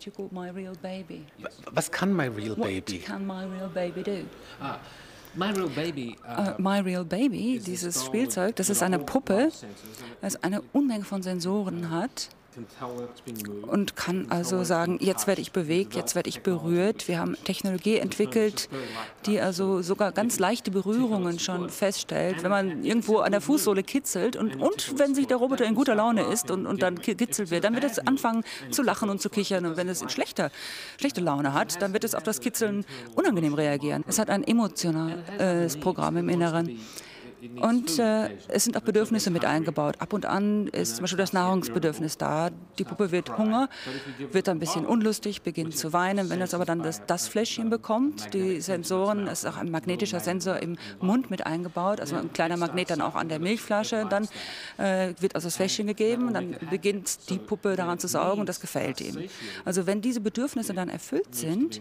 Was 1.70 1.90
kann 1.90 2.16
My 2.16 2.28
Real 2.28 2.56
Baby? 2.56 3.00
What 3.00 3.06
can 3.06 3.26
My 3.26 3.44
Real 3.44 3.68
Baby 3.68 4.02
do? 4.02 4.24
My 5.34 5.50
Real 5.50 5.68
Baby, 5.68 6.16
uh, 6.26 6.60
My 6.60 6.80
Real 6.80 7.04
Baby, 7.04 7.60
dieses 7.64 8.04
Spielzeug, 8.04 8.56
das 8.56 8.68
ist 8.68 8.82
eine 8.82 8.98
Puppe, 8.98 9.50
das 10.20 10.42
eine 10.42 10.62
Unmenge 10.72 11.04
von 11.04 11.22
Sensoren 11.22 11.90
hat 11.90 12.30
und 13.62 13.96
kann 13.96 14.26
also 14.30 14.64
sagen, 14.64 14.98
jetzt 15.00 15.26
werde 15.26 15.40
ich 15.40 15.52
bewegt, 15.52 15.94
jetzt 15.94 16.14
werde 16.14 16.28
ich 16.28 16.42
berührt. 16.42 17.06
Wir 17.06 17.20
haben 17.20 17.36
Technologie 17.44 17.98
entwickelt, 17.98 18.68
die 19.26 19.40
also 19.40 19.82
sogar 19.82 20.10
ganz 20.12 20.38
leichte 20.38 20.70
Berührungen 20.70 21.38
schon 21.38 21.70
feststellt, 21.70 22.42
wenn 22.42 22.50
man 22.50 22.84
irgendwo 22.84 23.18
an 23.18 23.32
der 23.32 23.40
Fußsohle 23.40 23.82
kitzelt 23.82 24.36
und, 24.36 24.56
und 24.56 24.98
wenn 24.98 25.14
sich 25.14 25.26
der 25.26 25.36
Roboter 25.36 25.64
in 25.64 25.74
guter 25.74 25.94
Laune 25.94 26.22
ist 26.22 26.50
und, 26.50 26.66
und 26.66 26.82
dann 26.82 27.00
kitzelt 27.00 27.50
wird, 27.50 27.64
dann 27.64 27.74
wird 27.74 27.84
es 27.84 27.98
anfangen 27.98 28.42
zu 28.70 28.82
lachen 28.82 29.10
und 29.10 29.20
zu 29.20 29.30
kichern 29.30 29.64
und 29.66 29.76
wenn 29.76 29.88
es 29.88 30.02
in 30.02 30.08
schlechter, 30.08 30.50
schlechte 30.98 31.20
Laune 31.20 31.54
hat, 31.54 31.80
dann 31.80 31.92
wird 31.92 32.04
es 32.04 32.14
auf 32.14 32.24
das 32.24 32.40
Kitzeln 32.40 32.84
unangenehm 33.14 33.54
reagieren. 33.54 34.04
Es 34.08 34.18
hat 34.18 34.28
ein 34.28 34.42
emotionales 34.42 35.76
Programm 35.76 36.16
im 36.16 36.28
Inneren. 36.28 36.80
Und 37.60 37.98
äh, 37.98 38.30
es 38.48 38.64
sind 38.64 38.76
auch 38.76 38.82
Bedürfnisse 38.82 39.30
mit 39.30 39.44
eingebaut. 39.44 39.96
Ab 39.98 40.12
und 40.12 40.26
an 40.26 40.66
ist 40.68 40.96
zum 40.96 41.04
Beispiel 41.04 41.18
das 41.18 41.32
Nahrungsbedürfnis 41.32 42.18
da. 42.18 42.50
Die 42.78 42.84
Puppe 42.84 43.12
wird 43.12 43.38
Hunger, 43.38 43.68
wird 44.30 44.48
ein 44.48 44.58
bisschen 44.58 44.84
unlustig, 44.84 45.42
beginnt 45.42 45.76
zu 45.76 45.92
weinen. 45.92 46.28
Wenn 46.28 46.42
es 46.42 46.52
aber 46.52 46.64
dann 46.64 46.82
das, 46.82 47.02
das 47.06 47.28
Fläschchen 47.28 47.70
bekommt, 47.70 48.34
die 48.34 48.60
Sensoren, 48.60 49.26
es 49.26 49.44
ist 49.44 49.46
auch 49.46 49.56
ein 49.56 49.70
magnetischer 49.70 50.20
Sensor 50.20 50.58
im 50.58 50.76
Mund 51.00 51.30
mit 51.30 51.46
eingebaut, 51.46 52.00
also 52.00 52.16
ein 52.16 52.32
kleiner 52.32 52.56
Magnet 52.56 52.90
dann 52.90 53.00
auch 53.00 53.14
an 53.14 53.28
der 53.28 53.38
Milchflasche. 53.38 54.06
Dann 54.08 54.28
äh, 54.76 55.14
wird 55.18 55.34
also 55.34 55.46
das 55.46 55.56
Fläschchen 55.56 55.86
gegeben 55.86 56.28
und 56.28 56.34
dann 56.34 56.56
beginnt 56.68 57.30
die 57.30 57.38
Puppe 57.38 57.76
daran 57.76 57.98
zu 57.98 58.08
saugen 58.08 58.40
und 58.40 58.48
das 58.48 58.60
gefällt 58.60 59.00
ihm. 59.00 59.16
Also 59.64 59.86
wenn 59.86 60.02
diese 60.02 60.20
Bedürfnisse 60.20 60.74
dann 60.74 60.88
erfüllt 60.88 61.34
sind, 61.34 61.80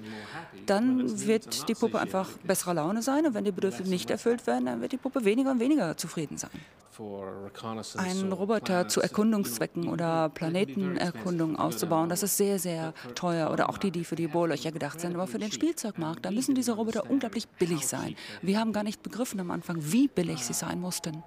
dann 0.65 1.27
wird 1.27 1.67
die 1.67 1.75
Puppe 1.75 1.99
einfach 1.99 2.29
besserer 2.43 2.75
Laune 2.75 3.01
sein 3.01 3.25
und 3.25 3.33
wenn 3.33 3.43
die 3.43 3.51
Bedürfnisse 3.51 3.89
nicht 3.89 4.09
erfüllt 4.09 4.47
werden, 4.47 4.65
dann 4.65 4.81
wird 4.81 4.91
die 4.91 4.97
Puppe 4.97 5.25
weniger 5.25 5.48
weniger 5.49 5.51
und 5.51 5.59
weniger 5.59 5.97
zufrieden 5.97 6.37
sein. 6.37 6.51
Einen 7.95 8.33
Roboter 8.33 8.89
zu 8.89 8.99
Erkundungszwecken 8.99 9.87
oder 9.87 10.27
Planetenerkundungen 10.27 11.55
auszubauen, 11.55 12.09
das 12.09 12.23
ist 12.23 12.35
sehr, 12.35 12.59
sehr 12.59 12.93
teuer. 13.15 13.51
Oder 13.51 13.69
auch 13.69 13.77
die, 13.77 13.89
die 13.89 14.03
für 14.03 14.17
die 14.17 14.27
Bohrlöcher 14.27 14.73
gedacht 14.73 14.99
sind. 14.99 15.15
Aber 15.15 15.25
für 15.25 15.39
den 15.39 15.49
Spielzeugmarkt, 15.49 16.25
da 16.25 16.31
müssen 16.31 16.55
diese 16.55 16.73
Roboter 16.73 17.09
unglaublich 17.09 17.47
billig 17.47 17.87
sein. 17.87 18.17
Wir 18.41 18.59
haben 18.59 18.73
gar 18.73 18.83
nicht 18.83 19.01
begriffen 19.01 19.39
am 19.39 19.49
Anfang, 19.49 19.77
wie 19.79 20.09
billig 20.09 20.43
sie 20.43 20.51
sein 20.51 20.81
mussten. 20.81 21.23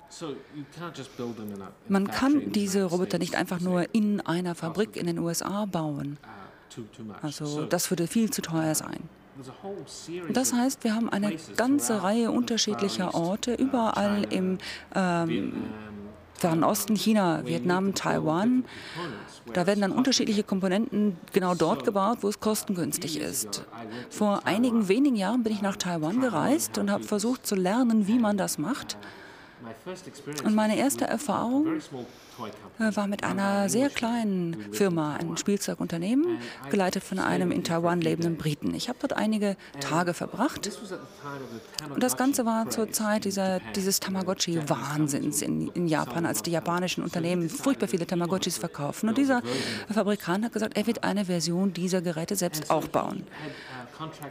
Man 1.89 2.09
kann 2.09 2.53
diese 2.53 2.85
Roboter 2.85 3.19
nicht 3.19 3.35
einfach 3.35 3.61
nur 3.61 3.95
in 3.95 4.21
einer 4.21 4.55
Fabrik 4.55 4.97
in 4.97 5.07
den 5.07 5.19
USA 5.21 5.65
bauen. 5.65 6.19
Also 7.23 7.65
das 7.65 7.89
würde 7.89 8.07
viel 8.07 8.31
zu 8.31 8.43
teuer 8.43 8.75
sein. 8.75 9.09
Das 10.33 10.53
heißt, 10.53 10.85
wir 10.85 10.95
haben 10.95 11.09
eine 11.09 11.37
ganze 11.57 12.03
Reihe 12.03 12.31
unterschiedlicher 12.31 13.15
Orte, 13.15 13.55
überall 13.55 14.27
im 14.31 14.59
ähm, 14.95 15.53
Fernen 16.43 16.65
Osten, 16.65 16.97
China, 16.97 17.47
Vietnam, 17.47 17.95
Taiwan. 17.95 18.65
Da 19.53 19.67
werden 19.69 19.81
dann 19.81 19.93
unterschiedliche 19.93 20.43
Komponenten 20.43 21.17
genau 21.33 21.55
dort 21.55 21.85
gebaut, 21.85 22.19
wo 22.23 22.29
es 22.29 22.41
kostengünstig 22.41 23.21
ist. 23.21 23.65
Vor 24.11 24.45
einigen 24.45 24.89
wenigen 24.89 25.15
Jahren 25.15 25.45
bin 25.45 25.53
ich 25.53 25.63
nach 25.63 25.77
Taiwan 25.77 26.21
gereist 26.21 26.79
und 26.79 26.91
habe 26.91 27.05
versucht 27.05 27.47
zu 27.47 27.55
lernen, 27.55 28.09
wie 28.09 28.19
man 28.19 28.37
das 28.37 28.59
macht. 28.59 28.97
Und 30.45 30.55
meine 30.57 30.77
erste 30.77 31.05
Erfahrung 31.05 31.81
war 32.79 33.07
mit 33.07 33.25
einer 33.25 33.69
sehr 33.69 33.91
kleinen 33.91 34.73
Firma, 34.73 35.17
einem 35.17 35.37
Spielzeugunternehmen, 35.37 36.39
geleitet 36.71 37.03
von 37.03 37.19
einem 37.19 37.53
in 37.53 37.65
Taiwan 37.65 38.01
lebenden 38.01 38.37
Briten. 38.37 38.75
Ich 38.75 38.89
habe 38.89 38.99
dort 39.01 39.15
einige 39.15 39.57
Tage 39.81 40.15
verbracht. 40.15 40.71
Und 41.95 42.03
das 42.03 42.17
Ganze 42.17 42.45
war 42.45 42.71
zur 42.71 42.91
Zeit 42.91 43.25
dieser, 43.25 43.61
dieses 43.75 44.01
Tamagotchi-Wahnsinns 44.01 45.43
in, 45.43 45.69
in 45.69 45.89
Japan, 45.89 46.27
als 46.27 46.43
die 46.43 46.51
japanischen 46.51 47.03
Unternehmen 47.03 47.49
furchtbar 47.49 47.89
viele 47.89 48.07
Tamagotchis 48.07 48.59
verkaufen. 48.59 49.09
Und 49.09 49.19
dieser 49.19 49.43
Fabrikant 49.93 50.45
hat 50.45 50.53
gesagt, 50.53 50.77
er 50.77 50.87
wird 50.87 51.05
eine 51.05 51.25
Version 51.25 51.73
dieser 51.73 52.03
Geräte 52.03 52.37
selbst 52.37 52.71
auch 52.71 52.89
bauen. 52.89 53.25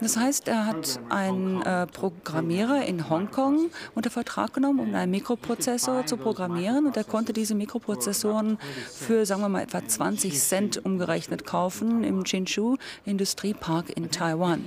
Das 0.00 0.16
heißt, 0.16 0.48
er 0.48 0.66
hat 0.66 1.00
einen 1.08 1.62
äh, 1.62 1.86
Programmierer 1.86 2.84
in 2.84 3.08
Hongkong 3.08 3.70
unter 3.94 4.10
Vertrag 4.10 4.52
genommen, 4.52 4.80
um 4.80 4.94
einen 4.94 5.10
Mikroprozessor 5.10 6.04
zu 6.06 6.16
programmieren. 6.16 6.86
Und 6.86 6.96
er 6.96 7.04
konnte 7.04 7.32
diese 7.32 7.54
Mikroprozessoren 8.02 8.58
für, 8.92 9.26
sagen 9.26 9.42
wir 9.42 9.48
mal, 9.48 9.62
etwa 9.62 9.86
20 9.86 10.38
Cent 10.38 10.84
umgerechnet 10.84 11.44
kaufen 11.44 12.04
im 12.04 12.24
Jinshu 12.24 12.76
Industriepark 13.04 13.96
in 13.96 14.10
Taiwan. 14.10 14.64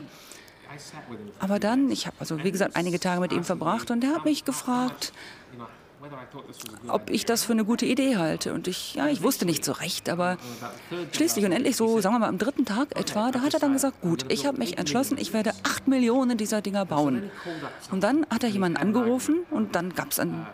Aber 1.39 1.59
dann, 1.59 1.89
ich 1.89 2.05
habe 2.05 2.17
also 2.19 2.43
wie 2.43 2.51
gesagt 2.51 2.75
einige 2.75 2.99
Tage 2.99 3.21
mit 3.21 3.31
ihm 3.31 3.43
verbracht 3.43 3.91
und 3.91 4.03
er 4.03 4.11
hat 4.15 4.25
mich 4.25 4.43
gefragt, 4.43 5.13
ob 6.87 7.09
ich 7.09 7.25
das 7.25 7.45
für 7.45 7.53
eine 7.53 7.65
gute 7.65 7.85
Idee 7.85 8.17
halte. 8.17 8.53
Und 8.53 8.67
ich, 8.67 8.93
ja, 8.95 9.07
ich 9.07 9.23
wusste 9.23 9.45
nicht 9.45 9.65
so 9.65 9.71
recht, 9.71 10.09
aber 10.09 10.37
schließlich 11.13 11.45
und 11.45 11.51
endlich 11.51 11.77
so, 11.77 11.99
sagen 12.01 12.15
wir 12.15 12.19
mal, 12.19 12.27
am 12.27 12.37
dritten 12.37 12.65
Tag 12.65 12.95
etwa, 12.95 13.31
da 13.31 13.41
hat 13.41 13.53
er 13.53 13.59
dann 13.59 13.73
gesagt, 13.73 14.01
gut, 14.01 14.31
ich 14.31 14.45
habe 14.45 14.57
mich 14.57 14.77
entschlossen, 14.77 15.17
ich 15.17 15.33
werde 15.33 15.53
acht 15.63 15.87
Millionen 15.87 16.37
dieser 16.37 16.61
Dinger 16.61 16.85
bauen. 16.85 17.31
Und 17.89 18.03
dann 18.03 18.27
hat 18.29 18.43
er 18.43 18.49
jemanden 18.49 18.77
angerufen 18.77 19.45
und 19.49 19.75
dann 19.75 19.95
gab 19.95 20.11
es 20.11 20.19
ein 20.19 20.45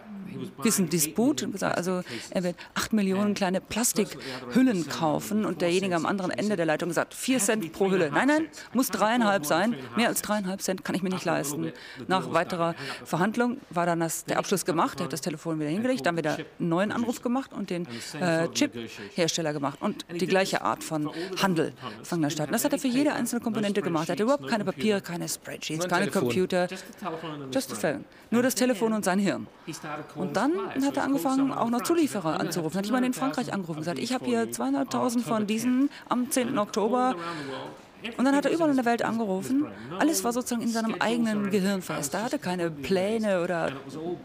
gewissen 0.57 0.89
Disput 0.89 1.43
und 1.43 1.51
gesagt, 1.51 1.77
also 1.77 2.01
er 2.29 2.43
wird 2.43 2.55
acht 2.73 2.93
Millionen 2.93 3.33
kleine 3.33 3.61
Plastikhüllen 3.61 4.87
kaufen 4.87 5.45
und 5.45 5.61
derjenige 5.61 5.95
am 5.95 6.05
anderen 6.05 6.31
Ende 6.31 6.55
der 6.55 6.65
Leitung 6.65 6.91
sagt, 6.91 7.13
vier 7.13 7.39
Cent 7.39 7.71
pro 7.73 7.89
Hülle. 7.89 8.11
Nein, 8.11 8.27
nein, 8.27 8.47
muss 8.73 8.89
dreieinhalb 8.89 9.45
sein. 9.45 9.75
Mehr 9.95 10.07
als 10.07 10.21
dreieinhalb 10.21 10.61
Cent 10.61 10.83
kann 10.83 10.95
ich 10.95 11.03
mir 11.03 11.09
nicht 11.09 11.25
leisten. 11.25 11.71
Nach 12.07 12.33
weiterer 12.33 12.75
Verhandlung 13.03 13.57
war 13.69 13.85
dann 13.85 13.99
das, 13.99 14.25
der 14.25 14.37
Abschluss 14.37 14.65
gemacht, 14.65 14.99
er 14.99 15.05
hat 15.05 15.13
das 15.13 15.21
Telefon 15.21 15.59
wieder 15.59 15.69
hingelegt, 15.69 16.05
dann 16.05 16.17
wieder 16.17 16.37
einen 16.59 16.69
neuen 16.69 16.91
Anruf 16.91 17.21
gemacht 17.21 17.53
und 17.53 17.69
den 17.69 17.87
äh, 18.19 18.47
Chip-Hersteller 18.49 19.53
gemacht 19.53 19.81
und 19.81 20.05
die 20.19 20.27
gleiche 20.27 20.61
Art 20.61 20.83
von 20.83 21.09
Handel 21.41 21.73
fand 22.03 22.23
da 22.23 22.29
statt. 22.29 22.47
Und 22.47 22.53
das 22.53 22.63
hat 22.65 22.73
er 22.73 22.79
für 22.79 22.87
jede 22.87 23.13
einzelne 23.13 23.41
Komponente 23.41 23.81
gemacht. 23.81 24.09
Er 24.09 24.13
hatte 24.13 24.23
überhaupt 24.23 24.47
keine 24.47 24.65
Papiere, 24.65 25.01
keine 25.01 25.27
Spreadsheets, 25.27 25.87
keine 25.87 26.07
Computer, 26.07 26.67
just 27.51 27.71
a 27.71 27.75
phone. 27.75 28.05
Nur 28.29 28.43
das 28.43 28.55
Telefon 28.55 28.93
und 28.93 29.03
sein 29.03 29.19
Hirn. 29.19 29.47
Und 30.21 30.37
dann 30.37 30.51
hat 30.85 30.97
er 30.97 31.03
angefangen, 31.03 31.51
auch 31.51 31.69
noch 31.71 31.81
Zulieferer 31.81 32.39
anzurufen. 32.39 32.77
Hat 32.77 32.85
jemand 32.85 33.07
in 33.07 33.13
Frankreich 33.13 33.51
angerufen 33.51 33.79
und 33.79 33.81
gesagt, 33.81 33.97
ich 33.97 34.13
habe 34.13 34.25
hier 34.25 34.43
200.000 34.43 35.21
von 35.23 35.47
diesen 35.47 35.89
am 36.09 36.29
10. 36.29 36.59
Oktober. 36.59 37.15
Und 38.17 38.25
dann 38.25 38.35
hat 38.35 38.45
er 38.45 38.51
überall 38.51 38.69
in 38.69 38.75
der 38.75 38.85
Welt 38.85 39.03
angerufen. 39.03 39.65
Alles 39.99 40.23
war 40.23 40.31
sozusagen 40.31 40.61
in 40.61 40.69
seinem 40.69 40.95
eigenen 40.99 41.49
Gehirn 41.49 41.81
fest. 41.81 42.13
Er 42.13 42.23
hatte 42.23 42.39
keine 42.39 42.69
Pläne 42.71 43.41
oder 43.43 43.71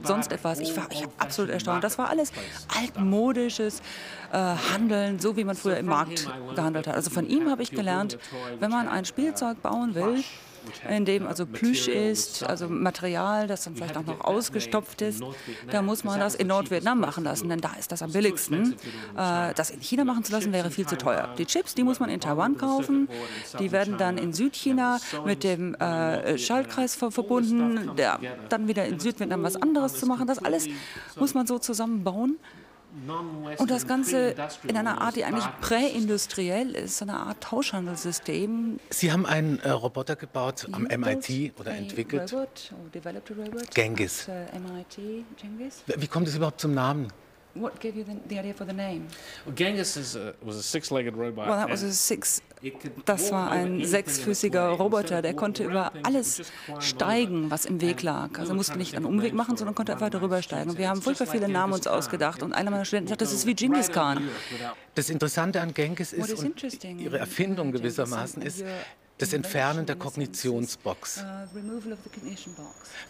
sonst 0.03 0.33
etwas. 0.33 0.61
Ich 0.61 0.77
war 0.77 0.87
ich 0.91 1.05
absolut 1.19 1.51
erstaunt. 1.51 1.85
Das 1.85 1.99
war 1.99 2.09
alles 2.09 2.33
altmodisches 2.79 3.81
äh, 4.33 4.37
Handeln, 4.73 5.19
so 5.19 5.37
wie 5.37 5.45
man 5.45 5.57
früher 5.57 5.77
im 5.77 5.87
Markt 5.87 6.29
gehandelt 6.55 6.87
hat. 6.87 6.95
Also 6.95 7.11
von 7.11 7.27
ihm 7.27 7.51
habe 7.51 7.63
ich 7.63 7.71
gelernt, 7.71 8.19
wenn 8.61 8.71
man 8.71 8.89
ein 8.89 9.05
Spielzeug 9.05 9.63
bauen 9.63 9.95
will, 9.95 10.25
in 10.89 11.05
dem 11.05 11.27
also 11.27 11.47
Plüsch 11.47 11.89
ist, 11.89 12.43
also 12.43 12.69
Material, 12.69 13.47
das 13.47 13.65
dann 13.65 13.77
vielleicht 13.77 13.97
auch 13.97 14.05
noch 14.05 14.21
ausgestopft 14.21 15.03
ist. 15.03 15.23
Da 15.71 15.83
muss 15.83 16.05
man 16.05 16.21
das 16.21 16.35
in 16.35 16.49
Nordvietnam 16.49 17.01
machen 17.01 17.25
lassen, 17.25 17.49
denn 17.49 17.61
da 17.61 17.73
ist 17.79 17.93
das 17.93 18.03
am 18.03 18.13
billigsten. 18.13 18.75
Äh, 19.17 19.55
das 19.55 19.71
in 19.71 19.81
China 19.81 20.05
machen 20.05 20.25
zu 20.25 20.33
lassen, 20.33 20.53
wäre 20.53 20.71
viel 20.71 20.87
zu 20.87 20.97
teuer. 20.97 21.35
Die 21.39 21.47
Chips, 21.47 21.75
die 21.75 21.83
muss 21.83 22.01
man 22.01 22.11
in 22.11 22.21
Taiwan 22.21 22.57
kaufen. 22.57 23.09
Die 23.59 23.73
werden 23.73 23.99
dann 23.99 24.19
in 24.19 24.33
Südchina 24.33 24.99
mit 25.25 25.45
dem 25.45 25.75
äh, 25.75 26.39
Schaltkreis 26.39 26.95
verbunden, 26.95 27.93
dann 28.49 28.69
wieder 28.69 28.85
in 28.87 28.99
Südvietnam 28.99 29.43
was 29.43 29.57
anderes 29.57 29.95
zu 29.95 30.07
machen. 30.07 30.27
Das 30.27 30.39
alles 30.39 30.67
muss 31.17 31.35
man 31.35 31.47
so 31.47 31.59
zusammenbauen. 31.59 32.39
Und 33.59 33.71
das 33.71 33.87
Ganze 33.87 34.35
in 34.67 34.77
einer 34.77 35.01
Art, 35.01 35.17
die 35.17 35.25
eigentlich 35.25 35.47
präindustriell 35.61 36.75
ist, 36.75 37.03
eine 37.03 37.15
Art 37.15 37.43
Tauschhandelssystem. 37.43 38.81
Sie 38.91 39.13
haben 39.13 39.27
einen 39.27 39.59
äh, 39.61 39.71
Roboter 39.71 40.17
gebaut 40.17 40.67
am 40.73 40.85
MIT 40.85 41.53
oder 41.61 41.73
entwickelt. 41.73 42.35
Genghis. 43.75 44.29
Wie 45.87 46.07
kommt 46.07 46.29
es 46.29 46.37
überhaupt 46.37 46.61
zum 46.61 46.75
Namen? 46.75 47.13
What 47.59 47.81
gave 47.81 47.97
you 47.97 48.05
the, 48.05 48.17
the 48.29 48.39
idea 48.39 48.53
for 48.53 48.67
the 48.67 48.73
name? 48.73 49.07
Well, 49.47 49.55
Genghis 49.55 49.97
is 49.97 50.15
a, 50.15 50.35
was 50.43 50.57
a 50.57 50.63
six-legged 50.63 51.17
robot. 51.17 51.49
Well, 51.49 51.57
that 51.57 51.71
was 51.71 51.83
a 51.83 51.93
six, 51.93 52.43
das 53.05 53.31
war 53.33 53.51
ein 53.51 53.85
sechsfüßiger 53.85 54.69
Roboter, 54.71 55.23
der 55.23 55.35
konnte 55.35 55.65
über 55.65 55.93
alles 56.03 56.43
steigen, 56.81 57.51
was 57.51 57.67
im 57.67 57.81
Weg 57.81 58.03
lag. 58.03 58.39
Also 58.39 58.53
er 58.53 58.57
musste 58.57 58.79
nicht 58.79 58.97
einen 58.97 59.05
Umweg 59.05 59.35
machen, 59.35 59.57
sondern 59.57 59.75
konnte 59.75 59.93
einfach 59.93 60.11
darüber 60.11 60.43
steigen. 60.43 60.71
Und 60.71 60.79
wir 60.79 60.89
haben 60.89 61.03
furchtbar 61.03 61.27
viele 61.27 61.49
Namen 61.49 61.75
uns 61.75 61.87
ausgedacht. 61.87 62.43
Und 62.43 62.53
einer 62.53 62.71
meiner 62.71 62.85
Studenten 62.85 63.09
sagt, 63.09 63.21
das 63.21 63.33
ist 63.33 63.47
wie 63.47 63.55
Genghis 63.55 63.91
Khan. 63.91 64.29
Das 64.95 65.11
Interessante 65.11 65.61
an 65.61 65.75
Genghis 65.75 66.13
ist, 66.13 66.43
und 66.43 66.83
ihre 67.01 67.19
Erfindung 67.19 67.73
gewissermaßen 67.73 68.43
ist, 68.43 68.65
das 69.19 69.33
Entfernen 69.33 69.87
der 69.87 69.97
Kognitionsbox. 69.97 71.25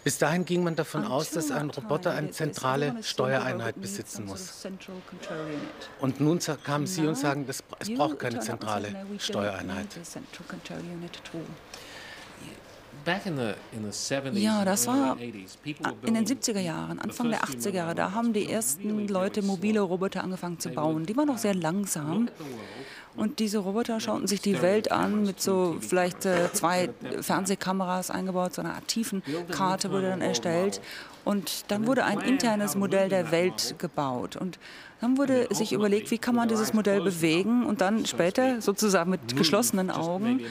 Bis 0.03 0.17
dahin 0.17 0.45
ging 0.45 0.63
man 0.63 0.75
davon 0.75 1.05
aus, 1.05 1.31
dass 1.31 1.51
ein 1.51 1.69
Roboter 1.69 2.11
eine 2.11 2.31
zentrale 2.31 2.95
Steuereinheit 3.03 3.79
besitzen 3.79 4.25
muss. 4.25 4.65
Und 5.99 6.21
nun 6.21 6.39
kamen 6.63 6.87
Sie 6.87 7.05
und 7.05 7.17
sagen, 7.17 7.45
es 7.47 7.63
braucht 7.95 8.19
keine 8.19 8.39
zentrale 8.39 8.95
Steuereinheit. 9.19 9.87
Ja, 14.41 14.65
das 14.65 14.85
war 14.87 15.17
in 15.19 16.13
den 16.13 16.25
70er 16.25 16.59
Jahren, 16.59 16.99
Anfang 16.99 17.29
der 17.29 17.41
80er 17.41 17.71
Jahre. 17.71 17.95
Da 17.95 18.11
haben 18.11 18.33
die 18.33 18.49
ersten 18.51 19.07
Leute 19.07 19.41
mobile 19.41 19.79
Roboter 19.81 20.23
angefangen 20.23 20.59
zu 20.59 20.69
bauen. 20.69 21.05
Die 21.05 21.15
waren 21.15 21.27
noch 21.27 21.37
sehr 21.37 21.55
langsam. 21.55 22.29
Und 23.15 23.39
diese 23.39 23.57
Roboter 23.59 23.99
schauten 23.99 24.27
sich 24.27 24.41
die 24.41 24.61
Welt 24.61 24.91
an 24.91 25.23
mit 25.23 25.41
so 25.41 25.77
vielleicht 25.79 26.25
äh, 26.25 26.53
zwei 26.53 26.89
Fernsehkameras 27.19 28.11
eingebaut, 28.11 28.53
so 28.53 28.61
einer 28.61 28.75
Art 28.75 28.87
Tiefenkarte 28.87 29.89
wurde 29.89 30.09
dann 30.09 30.21
erstellt. 30.21 30.81
Und 31.25 31.71
dann 31.71 31.87
wurde 31.87 32.05
ein 32.05 32.19
internes 32.21 32.75
Modell 32.75 33.09
der 33.09 33.31
Welt 33.31 33.75
gebaut. 33.79 34.35
Und 34.35 34.59
dann 35.01 35.17
wurde 35.17 35.47
sich 35.51 35.73
überlegt, 35.73 36.09
wie 36.11 36.17
kann 36.17 36.35
man 36.35 36.47
dieses 36.47 36.73
Modell 36.73 37.01
bewegen 37.01 37.65
und 37.65 37.81
dann 37.81 38.05
später 38.05 38.61
sozusagen 38.61 39.11
mit 39.11 39.35
geschlossenen 39.35 39.91
Augen 39.91 40.41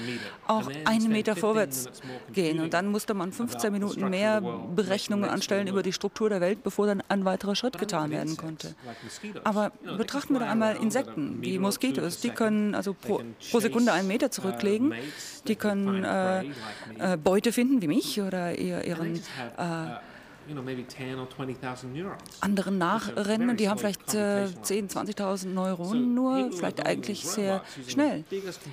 auch 0.46 0.70
einen 0.84 1.08
Meter 1.08 1.34
vorwärts 1.34 1.88
gehen. 2.32 2.60
Und 2.60 2.72
dann 2.72 2.86
musste 2.86 3.14
man 3.14 3.32
15 3.32 3.72
Minuten 3.72 4.08
mehr 4.08 4.40
Berechnungen 4.40 5.28
anstellen 5.28 5.66
über 5.66 5.82
die 5.82 5.92
Struktur 5.92 6.28
der 6.28 6.40
Welt, 6.40 6.62
bevor 6.62 6.86
dann 6.86 7.02
ein 7.08 7.24
weiterer 7.24 7.56
Schritt 7.56 7.78
getan 7.78 8.10
werden 8.10 8.36
konnte. 8.36 8.74
Aber 9.42 9.72
betrachten 9.96 10.34
wir 10.34 10.40
da 10.40 10.50
einmal 10.50 10.76
Insekten, 10.76 11.42
die 11.42 11.58
Moskitos, 11.58 12.20
die 12.20 12.30
können 12.30 12.74
also 12.74 12.94
pro, 12.94 13.22
pro 13.50 13.60
Sekunde 13.60 13.92
einen 13.92 14.08
Meter 14.08 14.30
zurücklegen, 14.30 14.94
die 15.48 15.56
können 15.56 16.04
äh, 16.04 16.44
äh, 16.98 17.16
Beute 17.16 17.52
finden 17.52 17.82
wie 17.82 17.88
mich 17.88 18.20
oder 18.20 18.56
ihren 18.56 19.16
äh, 19.16 19.20
anderen 22.40 22.78
nachrennen 22.78 23.56
die 23.56 23.68
haben 23.68 23.78
vielleicht 23.78 24.14
äh, 24.14 24.46
10.000, 24.62 25.16
20.000 25.16 25.46
Neuronen 25.48 26.14
nur, 26.14 26.52
vielleicht 26.52 26.84
eigentlich 26.86 27.26
sehr 27.26 27.62
schnell. 27.86 28.24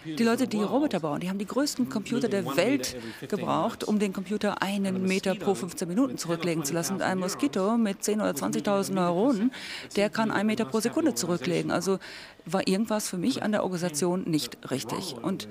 Die 0.06 0.24
Leute, 0.24 0.48
die 0.48 0.62
Roboter 0.62 1.00
bauen, 1.00 1.20
die 1.20 1.30
haben 1.30 1.40
die 1.40 1.46
größten 1.46 1.90
Computer 1.90 2.28
der 2.28 2.46
Welt 2.56 2.96
gebraucht, 3.28 3.84
um 3.84 4.00
den 4.00 4.14
Computer 4.14 4.62
einen 4.62 5.04
Meter 5.04 5.36
pro 5.36 5.56
15 5.56 5.88
Minuten 5.88 6.18
zurücklegen 6.18 6.64
zu 6.64 6.74
lassen. 6.74 6.94
Und 6.94 7.02
ein 7.02 7.20
Moskito 7.20 7.78
mit 7.78 8.02
10.000 8.02 8.16
oder 8.16 8.32
20.000 8.32 8.94
Neuronen, 8.94 9.52
der 9.96 10.10
kann 10.10 10.32
einen 10.32 10.48
Meter 10.48 10.66
pro 10.66 10.80
Sekunde 10.80 11.16
zurücklegen. 11.16 11.72
Also 11.72 12.00
war 12.46 12.68
irgendwas 12.68 13.10
für 13.10 13.18
mich 13.18 13.44
an 13.44 13.52
der 13.52 13.64
Organisation 13.64 14.24
nicht 14.24 14.70
richtig. 14.70 15.16
Und 15.22 15.48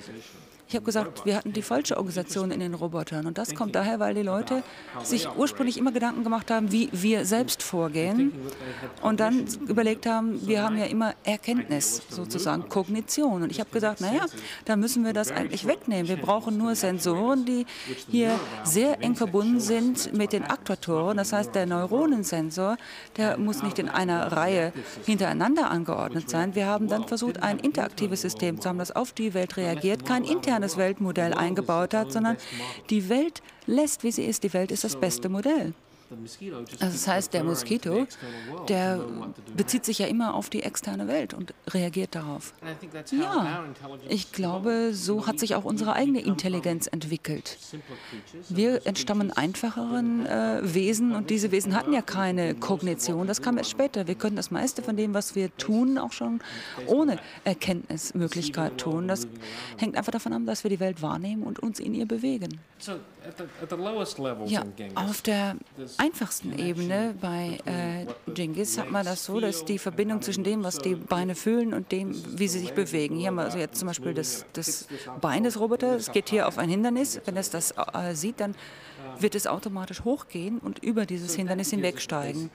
ich 0.72 0.76
habe 0.76 0.86
gesagt, 0.86 1.26
wir 1.26 1.36
hatten 1.36 1.52
die 1.52 1.60
falsche 1.60 1.98
Organisation 1.98 2.50
in 2.50 2.60
den 2.60 2.72
Robotern. 2.72 3.26
Und 3.26 3.36
das 3.36 3.54
kommt 3.54 3.74
daher, 3.74 4.00
weil 4.00 4.14
die 4.14 4.22
Leute 4.22 4.62
sich 5.02 5.28
ursprünglich 5.36 5.76
immer 5.76 5.92
Gedanken 5.92 6.24
gemacht 6.24 6.50
haben, 6.50 6.72
wie 6.72 6.88
wir 6.92 7.26
selbst 7.26 7.62
vorgehen. 7.62 8.32
Und 9.02 9.20
dann 9.20 9.44
überlegt 9.68 10.06
haben, 10.06 10.46
wir 10.46 10.62
haben 10.62 10.78
ja 10.78 10.86
immer 10.86 11.12
Erkenntnis, 11.24 12.00
sozusagen 12.08 12.70
Kognition. 12.70 13.42
Und 13.42 13.50
ich 13.50 13.60
habe 13.60 13.68
gesagt, 13.68 14.00
naja, 14.00 14.24
da 14.64 14.76
müssen 14.76 15.04
wir 15.04 15.12
das 15.12 15.30
eigentlich 15.30 15.66
wegnehmen. 15.66 16.08
Wir 16.08 16.16
brauchen 16.16 16.56
nur 16.56 16.74
Sensoren, 16.74 17.44
die 17.44 17.66
hier 18.10 18.40
sehr 18.64 19.02
eng 19.02 19.14
verbunden 19.14 19.60
sind 19.60 20.14
mit 20.14 20.32
den 20.32 20.44
Aktuatoren. 20.44 21.18
Das 21.18 21.34
heißt, 21.34 21.54
der 21.54 21.66
Neuronensensor, 21.66 22.78
der 23.18 23.36
muss 23.36 23.62
nicht 23.62 23.78
in 23.78 23.90
einer 23.90 24.32
Reihe 24.32 24.72
hintereinander 25.04 25.70
angeordnet 25.70 26.30
sein. 26.30 26.54
Wir 26.54 26.66
haben 26.66 26.88
dann 26.88 27.06
versucht, 27.06 27.42
ein 27.42 27.58
interaktives 27.58 28.22
System 28.22 28.58
zu 28.58 28.70
haben, 28.70 28.78
das 28.78 28.90
auf 28.90 29.12
die 29.12 29.34
Welt 29.34 29.58
reagiert, 29.58 30.06
kein 30.06 30.24
internes 30.24 30.61
modernes 30.62 30.76
Weltmodell 30.76 31.34
eingebaut 31.34 31.94
hat, 31.94 32.12
sondern 32.12 32.36
die 32.90 33.08
Welt 33.08 33.42
lässt, 33.66 34.04
wie 34.04 34.12
sie 34.12 34.24
ist. 34.24 34.44
Die 34.44 34.52
Welt 34.52 34.70
ist 34.70 34.84
das 34.84 34.96
beste 34.96 35.28
Modell. 35.28 35.74
Also 36.80 36.92
das 36.92 37.08
heißt, 37.08 37.34
der 37.34 37.44
Moskito, 37.44 38.06
der 38.68 39.00
bezieht 39.56 39.84
sich 39.84 39.98
ja 39.98 40.06
immer 40.06 40.34
auf 40.34 40.50
die 40.50 40.62
externe 40.62 41.08
Welt 41.08 41.34
und 41.34 41.54
reagiert 41.68 42.14
darauf. 42.14 42.54
Ja, 43.10 43.64
ich 44.08 44.32
glaube, 44.32 44.90
so 44.92 45.26
hat 45.26 45.38
sich 45.38 45.54
auch 45.54 45.64
unsere 45.64 45.94
eigene 45.94 46.20
Intelligenz 46.20 46.86
entwickelt. 46.86 47.58
Wir 48.48 48.86
entstammen 48.86 49.32
einfacheren 49.32 50.26
äh, 50.26 50.60
Wesen 50.62 51.14
und 51.14 51.30
diese 51.30 51.50
Wesen 51.50 51.74
hatten 51.74 51.92
ja 51.92 52.02
keine 52.02 52.54
Kognition. 52.54 53.26
Das 53.26 53.42
kam 53.42 53.58
erst 53.58 53.70
später. 53.70 54.06
Wir 54.06 54.14
können 54.14 54.36
das 54.36 54.50
meiste 54.50 54.82
von 54.82 54.96
dem, 54.96 55.14
was 55.14 55.34
wir 55.34 55.54
tun, 55.56 55.98
auch 55.98 56.12
schon 56.12 56.40
ohne 56.86 57.18
Erkenntnismöglichkeit 57.44 58.78
tun. 58.78 59.08
Das 59.08 59.26
hängt 59.78 59.96
einfach 59.96 60.12
davon 60.12 60.32
ab, 60.32 60.42
dass 60.46 60.64
wir 60.64 60.70
die 60.70 60.80
Welt 60.80 61.02
wahrnehmen 61.02 61.42
und 61.42 61.58
uns 61.58 61.80
in 61.80 61.94
ihr 61.94 62.06
bewegen. 62.06 62.60
Ja, 64.46 64.64
auf 64.94 65.22
der 65.22 65.56
einfachsten 66.02 66.58
Ebene 66.58 67.14
bei 67.20 67.58
äh, 67.64 68.32
Genghis 68.32 68.76
hat 68.76 68.90
man 68.90 69.04
das 69.06 69.24
so, 69.24 69.38
dass 69.38 69.64
die 69.64 69.78
Verbindung 69.78 70.20
zwischen 70.20 70.42
dem, 70.42 70.64
was 70.64 70.78
die 70.78 70.96
Beine 70.96 71.36
fühlen 71.36 71.72
und 71.72 71.92
dem, 71.92 72.12
wie 72.38 72.48
sie 72.48 72.58
sich 72.58 72.72
bewegen. 72.72 73.16
Hier 73.16 73.28
haben 73.28 73.36
wir 73.36 73.44
also 73.44 73.58
jetzt 73.58 73.78
zum 73.78 73.86
Beispiel 73.86 74.12
das, 74.12 74.44
das 74.52 74.88
Bein 75.20 75.44
des 75.44 75.60
Roboters. 75.60 76.08
Es 76.08 76.12
geht 76.12 76.28
hier 76.28 76.48
auf 76.48 76.58
ein 76.58 76.68
Hindernis. 76.68 77.20
Wenn 77.24 77.36
es 77.36 77.50
das 77.50 77.72
äh, 77.72 78.14
sieht, 78.14 78.40
dann 78.40 78.56
wird 79.20 79.36
es 79.36 79.46
automatisch 79.46 80.02
hochgehen 80.02 80.58
und 80.58 80.80
über 80.80 81.06
dieses 81.06 81.36
Hindernis 81.36 81.70
hinwegsteigen. 81.70 82.50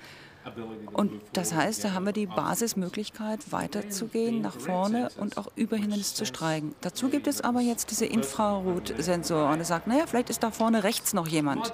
Und 0.93 1.11
das 1.33 1.53
heißt, 1.53 1.83
da 1.83 1.93
haben 1.93 2.05
wir 2.05 2.13
die 2.13 2.25
Basismöglichkeit, 2.25 3.51
weiterzugehen 3.51 4.41
nach 4.41 4.57
vorne 4.59 5.09
und 5.17 5.37
auch 5.37 5.47
über 5.55 5.77
Hindernis 5.77 6.13
zu 6.13 6.25
steigen. 6.25 6.75
Dazu 6.81 7.09
gibt 7.09 7.27
es 7.27 7.41
aber 7.41 7.61
jetzt 7.61 7.91
diese 7.91 8.05
Infrarotsensoren. 8.05 9.59
Er 9.59 9.65
sagt, 9.65 9.87
naja, 9.87 10.05
vielleicht 10.07 10.29
ist 10.29 10.43
da 10.43 10.51
vorne 10.51 10.83
rechts 10.83 11.13
noch 11.13 11.27
jemand. 11.27 11.73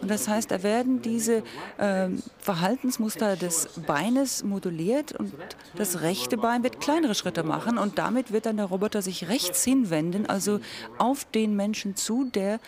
Und 0.00 0.10
das 0.10 0.28
heißt, 0.28 0.50
da 0.50 0.62
werden 0.62 1.02
diese 1.02 1.42
äh, 1.78 2.08
Verhaltensmuster 2.38 3.36
des 3.36 3.68
Beines 3.86 4.44
moduliert 4.44 5.12
und 5.12 5.32
das 5.74 6.00
rechte 6.00 6.36
Bein 6.36 6.62
wird 6.62 6.80
kleinere 6.80 7.14
Schritte 7.14 7.42
machen 7.42 7.78
und 7.78 7.98
damit 7.98 8.32
wird 8.32 8.46
dann 8.46 8.56
der 8.56 8.66
Roboter 8.66 9.02
sich 9.02 9.28
rechts 9.28 9.64
hinwenden, 9.64 10.26
also 10.26 10.60
auf 10.98 11.24
den 11.24 11.56
Menschen 11.56 11.96
zu, 11.96 12.24
der 12.24 12.60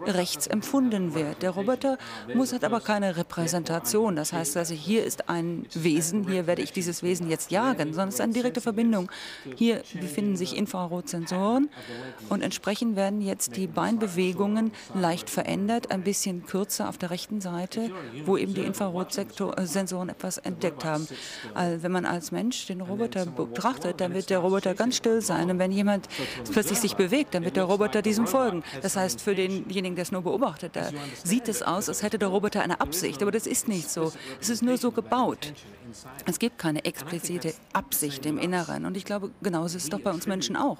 rechts 0.00 0.46
empfunden 0.46 1.14
wird. 1.14 1.42
Der 1.42 1.50
Roboter 1.50 1.98
muss 2.34 2.52
hat 2.52 2.64
aber 2.64 2.80
keine 2.80 3.16
Repräsentation. 3.16 4.16
Das 4.16 4.32
heißt, 4.32 4.56
also 4.56 4.74
hier 4.74 5.04
ist 5.04 5.28
ein 5.28 5.66
Wesen, 5.74 6.28
hier 6.28 6.46
werde 6.46 6.62
ich 6.62 6.72
dieses 6.72 7.02
Wesen 7.02 7.28
jetzt 7.28 7.50
jagen, 7.50 7.92
sondern 7.92 8.08
es 8.08 8.14
ist 8.14 8.20
eine 8.20 8.32
direkte 8.32 8.60
Verbindung. 8.60 9.10
Hier 9.56 9.82
befinden 10.00 10.36
sich 10.36 10.56
Infrarotsensoren 10.56 11.68
und 12.28 12.42
entsprechend 12.42 12.96
werden 12.96 13.20
jetzt 13.20 13.56
die 13.56 13.66
Beinbewegungen 13.66 14.72
leicht 14.94 15.28
verändert, 15.28 15.90
ein 15.90 16.02
bisschen 16.02 16.46
kürzer 16.46 16.88
auf 16.88 16.98
der 16.98 17.10
rechten 17.10 17.40
Seite, 17.40 17.90
wo 18.24 18.36
eben 18.36 18.54
die 18.54 18.62
Infrarotsensoren 18.62 20.08
etwas 20.08 20.38
entdeckt 20.38 20.84
haben. 20.84 21.06
Also 21.54 21.82
wenn 21.82 21.92
man 21.92 22.06
als 22.06 22.32
Mensch 22.32 22.66
den 22.66 22.80
Roboter 22.80 23.26
betrachtet, 23.26 24.00
dann 24.00 24.14
wird 24.14 24.30
der 24.30 24.38
Roboter 24.38 24.74
ganz 24.74 24.96
still 24.96 25.20
sein. 25.20 25.50
Und 25.50 25.58
wenn 25.58 25.72
jemand 25.72 26.08
plötzlich 26.50 26.78
sich 26.78 26.96
bewegt, 26.96 27.34
dann 27.34 27.44
wird 27.44 27.56
der 27.56 27.64
Roboter 27.64 28.02
diesem 28.02 28.26
folgen. 28.26 28.62
Das 28.80 28.96
heißt, 28.96 29.20
für 29.20 29.34
denjenigen, 29.34 29.81
denjenigen, 29.82 29.96
der 29.96 30.02
es 30.02 30.12
nur 30.12 30.22
beobachtet, 30.22 30.76
da 30.76 30.90
sieht 31.24 31.48
es 31.48 31.62
aus, 31.62 31.88
als 31.88 32.02
hätte 32.02 32.18
der 32.18 32.28
Roboter 32.28 32.62
eine 32.62 32.80
Absicht. 32.80 33.22
Aber 33.22 33.30
das 33.30 33.46
ist 33.46 33.68
nicht 33.68 33.90
so. 33.90 34.12
Es 34.40 34.48
ist 34.48 34.62
nur 34.62 34.76
so 34.78 34.90
gebaut. 34.90 35.52
Es 36.26 36.38
gibt 36.38 36.58
keine 36.58 36.84
explizite 36.84 37.54
Absicht 37.72 38.24
im 38.24 38.38
Inneren. 38.38 38.86
Und 38.86 38.96
ich 38.96 39.04
glaube, 39.04 39.30
genauso 39.42 39.76
ist 39.76 39.84
es 39.84 39.90
doch 39.90 40.00
bei 40.00 40.10
uns 40.10 40.26
Menschen 40.26 40.56
auch. 40.56 40.78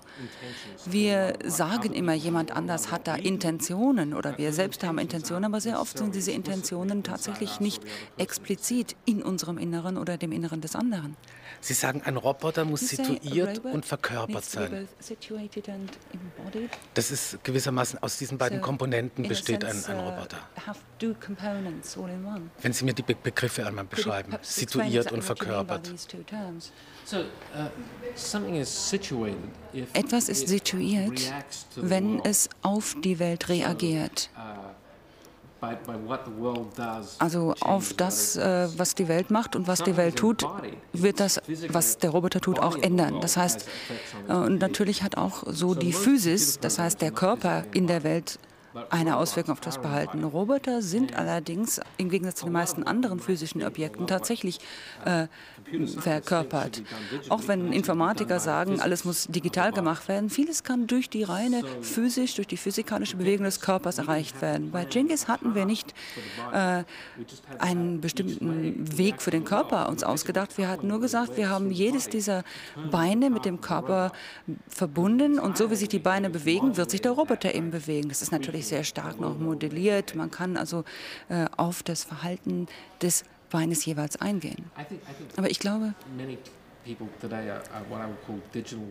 Wir 0.87 1.35
sagen 1.45 1.93
immer, 1.93 2.15
jemand 2.15 2.53
anders 2.53 2.91
hat 2.91 3.07
da 3.07 3.17
Intentionen 3.17 4.15
oder 4.15 4.39
wir 4.39 4.53
selbst 4.53 4.85
haben 4.85 4.99
Intentionen, 4.99 5.45
aber 5.45 5.61
sehr 5.61 5.81
oft 5.81 5.99
sind 5.99 6.15
diese 6.15 6.33
Intentionen 6.33 7.03
tatsächlich 7.03 7.61
nicht 7.61 7.83
explizit 8.17 8.97
in 9.05 9.23
unserem 9.23 9.59
Inneren 9.59 9.99
oder 9.99 10.17
dem 10.17 10.33
Inneren 10.33 10.61
des 10.61 10.77
anderen. 10.77 11.17
Sie 11.63 11.75
sagen, 11.75 12.03
ein 12.05 12.17
Roboter 12.17 12.65
muss 12.65 12.89
situiert 12.89 13.61
und 13.61 13.87
verkörpert 13.87 14.45
sein. 14.45 14.89
Das 16.95 17.11
ist 17.13 17.45
gewissermaßen 17.45 18.03
aus 18.03 18.19
diesen 18.19 18.37
beiden 18.37 18.61
Komponenten 18.61 19.29
besteht 19.29 19.65
ein, 19.65 19.85
ein 19.85 19.97
uh, 19.97 20.09
Roboter. 20.09 20.39
Wenn 22.61 22.73
Sie 22.73 22.85
mir 22.85 22.95
die 22.95 23.03
Begriffe 23.03 23.65
einmal 23.65 23.85
beschreiben, 23.85 24.37
situiert 24.43 25.13
und 25.13 25.23
verkörpert. 25.23 25.89
Uh, 27.13 27.19
Etwas 29.93 30.29
ist 30.29 30.49
situiert, 30.49 31.33
wenn 31.77 32.21
es 32.25 32.49
auf 32.63 32.97
die 33.05 33.21
Welt 33.21 33.49
reagiert. 33.49 34.31
Uh, 35.63 36.57
also 37.19 37.55
auf 37.61 37.95
das, 37.95 38.37
äh, 38.37 38.69
was 38.77 38.97
die 38.97 39.07
Welt 39.07 39.31
macht 39.31 39.55
und 39.55 39.69
was 39.69 39.83
die 39.85 39.97
Welt 39.97 40.17
tut, 40.17 40.45
wird 40.93 41.21
das, 41.21 41.41
was 41.69 41.99
der 41.99 42.11
Roboter 42.11 42.41
tut, 42.41 42.59
auch 42.59 42.77
ändern. 42.77 43.21
Das 43.21 43.37
heißt, 43.37 43.69
äh, 44.29 44.33
und 44.33 44.61
natürlich 44.61 45.05
hat 45.05 45.17
auch 45.17 45.45
so 45.47 45.75
die 45.75 45.93
Physis, 45.93 46.59
das 46.59 46.81
heißt 46.81 47.01
der 47.01 47.13
Körper 47.13 47.65
in 47.73 47.87
der 47.87 48.03
Welt, 48.03 48.41
eine 48.91 49.17
Auswirkung 49.17 49.53
auf 49.53 49.61
das 49.61 49.77
Verhalten. 49.77 50.25
Roboter 50.25 50.83
sind 50.83 51.15
allerdings 51.17 51.81
im 51.97 52.09
Gegensatz 52.09 52.37
zu 52.37 52.47
den 52.47 52.55
meisten 52.55 52.83
anderen 52.85 53.21
physischen 53.21 53.63
Objekten 53.63 54.07
tatsächlich 54.07 54.59
äh, 55.05 55.27
verkörpert. 55.99 56.83
Auch 57.29 57.43
wenn 57.47 57.73
Informatiker 57.73 58.41
sagen, 58.41 58.81
alles 58.81 59.05
muss 59.05 59.27
digital 59.27 59.73
gemacht 59.73 60.09
werden, 60.09 60.31
vieles 60.31 60.63
kann 60.63 60.87
durch 60.87 61.09
die 61.09 61.23
reine 61.23 61.63
physisch, 61.81 62.35
durch 62.35 62.47
die 62.47 62.57
physikalische 62.57 63.17
Bewegung 63.17 63.45
des 63.45 63.61
Körpers 63.61 63.99
erreicht 63.99 64.41
werden. 64.43 64.71
Bei 64.71 64.85
Genghis 64.85 65.29
hatten 65.29 65.55
wir 65.55 65.65
nicht 65.65 65.95
äh, 66.53 66.85
einen 67.59 68.01
bestimmten 68.01 68.99
Weg 68.99 69.23
für 69.23 69.31
den 69.31 69.45
Körper 69.45 69.89
uns 69.89 70.05
ausgedacht. 70.05 70.59
Wir 70.59 70.69
hatten 70.69 70.87
nur 70.87 71.01
gesagt, 71.01 71.37
wir 71.37 71.49
haben 71.49 71.71
jedes 71.71 72.09
dieser 72.09 72.45
Beine 72.91 73.31
mit 73.31 73.45
dem 73.45 73.61
Körper 73.61 74.13
verbunden 74.69 75.39
und 75.39 75.57
so 75.57 75.71
wie 75.71 75.77
sich 75.77 75.89
die 75.89 75.99
Beine 75.99 76.31
bewegen, 76.31 76.77
wird 76.77 76.91
sich 76.91 77.01
der 77.01 77.13
Roboter 77.13 77.55
eben 77.55 77.71
bewegen. 77.71 78.09
Das 78.09 78.23
ist 78.23 78.33
natürlich 78.33 78.67
sehr 78.67 78.85
stark 78.85 79.21
noch 79.21 79.39
modelliert. 79.39 80.15
Man 80.15 80.31
kann 80.31 80.57
also 80.57 80.85
äh, 81.29 81.47
auf 81.57 81.83
das 81.83 82.05
Verhalten 82.05 82.67
des 83.01 83.25
Weines 83.53 83.85
jeweils 83.85 84.17
eingehen. 84.17 84.71
Aber 85.37 85.51
ich 85.51 85.59
glaube, 85.59 85.95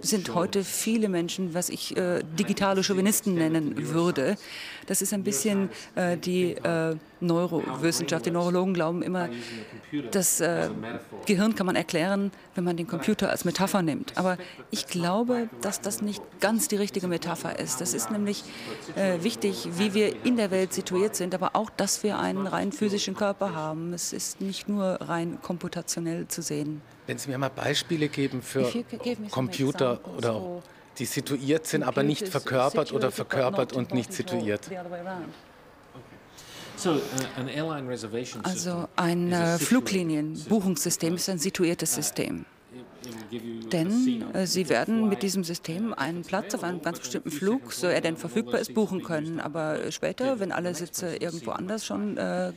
sind 0.01 0.33
heute 0.33 0.63
viele 0.63 1.09
Menschen, 1.09 1.53
was 1.53 1.69
ich 1.69 1.97
äh, 1.97 2.21
digitale 2.23 2.83
Chauvinisten 2.83 3.35
nennen 3.35 3.93
würde. 3.93 4.37
Das 4.87 5.01
ist 5.01 5.13
ein 5.13 5.23
bisschen 5.23 5.69
äh, 5.95 6.17
die 6.17 6.53
äh, 6.53 6.95
Neurowissenschaft. 7.19 8.25
Die 8.25 8.31
Neurologen 8.31 8.73
glauben 8.73 9.01
immer, 9.01 9.29
das 10.11 10.39
äh, 10.39 10.69
Gehirn 11.25 11.55
kann 11.55 11.65
man 11.65 11.75
erklären, 11.75 12.31
wenn 12.55 12.63
man 12.63 12.77
den 12.77 12.87
Computer 12.87 13.29
als 13.29 13.45
Metapher 13.45 13.81
nimmt. 13.81 14.17
Aber 14.17 14.37
ich 14.69 14.87
glaube, 14.87 15.49
dass 15.61 15.81
das 15.81 16.01
nicht 16.01 16.21
ganz 16.39 16.67
die 16.67 16.77
richtige 16.77 17.07
Metapher 17.07 17.59
ist. 17.59 17.81
Das 17.81 17.93
ist 17.93 18.09
nämlich 18.09 18.43
äh, 18.95 19.21
wichtig, 19.21 19.67
wie 19.77 19.93
wir 19.93 20.25
in 20.25 20.37
der 20.37 20.51
Welt 20.51 20.73
situiert 20.73 21.15
sind, 21.15 21.35
aber 21.35 21.55
auch, 21.55 21.69
dass 21.69 22.03
wir 22.03 22.19
einen 22.19 22.47
rein 22.47 22.71
physischen 22.71 23.15
Körper 23.15 23.53
haben. 23.53 23.93
Es 23.93 24.13
ist 24.13 24.41
nicht 24.41 24.69
nur 24.69 24.99
rein 25.01 25.39
komputationell 25.41 26.27
zu 26.27 26.41
sehen. 26.41 26.81
Wenn 27.07 27.17
Sie 27.17 27.29
mir 27.29 27.37
mal 27.37 27.49
Beispiele 27.49 28.09
geben 28.09 28.41
für 28.41 28.71
Computer 29.29 29.99
oder 30.17 30.33
auch, 30.33 30.63
die 30.97 31.05
situiert 31.05 31.65
sind, 31.67 31.83
aber 31.83 32.03
nicht 32.03 32.27
verkörpert 32.27 32.93
oder 32.93 33.11
verkörpert 33.11 33.73
und 33.73 33.93
nicht 33.93 34.13
situiert. 34.13 34.69
Uh, 36.83 36.99
also 38.43 38.87
ein 38.95 39.31
äh, 39.31 39.59
Fluglinienbuchungssystem 39.59 41.15
ist 41.15 41.29
ein 41.29 41.37
situiertes 41.37 41.93
System. 41.93 42.45
Denn 43.71 44.25
äh, 44.33 44.47
Sie 44.47 44.69
werden 44.69 45.09
mit 45.09 45.23
diesem 45.23 45.43
System 45.43 45.93
einen 45.93 46.23
Platz 46.23 46.53
auf 46.55 46.63
einem 46.63 46.81
ganz 46.81 46.99
bestimmten 46.99 47.31
Flug, 47.31 47.73
so 47.73 47.87
er 47.87 48.01
denn 48.01 48.17
verfügbar 48.17 48.59
ist, 48.59 48.73
buchen 48.73 49.03
können. 49.03 49.39
Aber 49.39 49.91
später, 49.91 50.39
wenn 50.39 50.51
alle 50.51 50.73
Sitze 50.75 51.15
irgendwo 51.15 51.51
anders 51.51 51.85
schon 51.85 52.17
äh, 52.17 52.51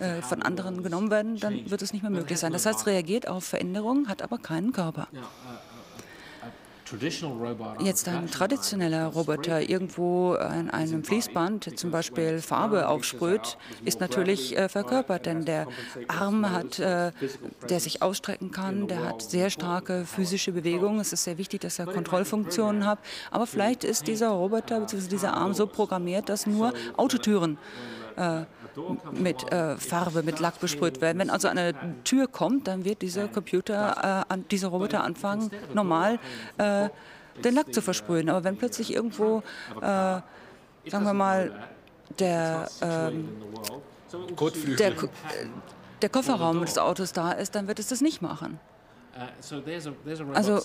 äh, 0.00 0.22
von 0.22 0.42
anderen 0.42 0.82
genommen 0.82 1.10
werden, 1.10 1.38
dann 1.38 1.70
wird 1.70 1.82
es 1.82 1.92
nicht 1.92 2.02
mehr 2.02 2.10
möglich 2.10 2.38
sein. 2.38 2.52
Das 2.52 2.66
heißt, 2.66 2.86
reagiert 2.86 3.28
auf 3.28 3.44
Veränderungen, 3.44 4.08
hat 4.08 4.22
aber 4.22 4.38
keinen 4.38 4.72
Körper. 4.72 5.08
Jetzt 7.80 8.06
ein 8.06 8.30
traditioneller 8.30 9.06
Roboter 9.06 9.68
irgendwo 9.68 10.34
an 10.34 10.70
einem 10.70 11.02
Fließband 11.02 11.76
zum 11.76 11.90
Beispiel 11.90 12.40
Farbe 12.40 12.88
aufsprüht, 12.88 13.58
ist 13.84 14.00
natürlich 14.00 14.56
äh, 14.56 14.68
verkörpert, 14.68 15.26
denn 15.26 15.44
der 15.44 15.66
Arm 16.06 16.48
hat, 16.48 16.78
äh, 16.78 17.10
der 17.68 17.80
sich 17.80 18.02
ausstrecken 18.02 18.52
kann, 18.52 18.86
der 18.86 19.04
hat 19.04 19.22
sehr 19.22 19.50
starke 19.50 20.04
physische 20.04 20.52
Bewegungen. 20.52 21.00
Es 21.00 21.12
ist 21.12 21.24
sehr 21.24 21.38
wichtig, 21.38 21.62
dass 21.62 21.80
er 21.80 21.86
Kontrollfunktionen 21.86 22.86
hat. 22.86 23.00
Aber 23.32 23.48
vielleicht 23.48 23.82
ist 23.82 24.06
dieser 24.06 24.28
Roboter 24.28 24.78
bzw. 24.78 25.08
dieser 25.08 25.34
Arm 25.34 25.54
so 25.54 25.66
programmiert, 25.66 26.28
dass 26.28 26.46
nur 26.46 26.72
Autotüren 26.96 27.58
mit 29.12 29.52
äh, 29.52 29.76
Farbe, 29.76 30.22
mit 30.22 30.40
Lack 30.40 30.60
besprüht 30.60 31.00
werden. 31.00 31.18
Wenn 31.18 31.30
also 31.30 31.48
eine 31.48 31.74
Tür 32.04 32.26
kommt, 32.26 32.66
dann 32.66 32.84
wird 32.84 33.02
dieser 33.02 33.28
Computer, 33.28 34.24
äh, 34.28 34.38
dieser 34.50 34.68
Roboter 34.68 35.04
anfangen, 35.04 35.50
normal 35.74 36.18
äh, 36.58 36.88
den 37.44 37.54
Lack 37.54 37.72
zu 37.72 37.82
versprühen. 37.82 38.28
Aber 38.28 38.44
wenn 38.44 38.56
plötzlich 38.56 38.92
irgendwo, 38.94 39.42
äh, 39.80 39.82
sagen 39.82 40.24
wir 41.04 41.14
mal, 41.14 41.52
der, 42.18 42.68
ähm, 42.82 43.28
der, 44.78 44.92
der 46.02 46.08
Kofferraum 46.08 46.60
des 46.60 46.78
Autos 46.78 47.12
da 47.12 47.32
ist, 47.32 47.54
dann 47.54 47.68
wird 47.68 47.78
es 47.78 47.88
das 47.88 48.00
nicht 48.00 48.22
machen. 48.22 48.58
Also 50.34 50.60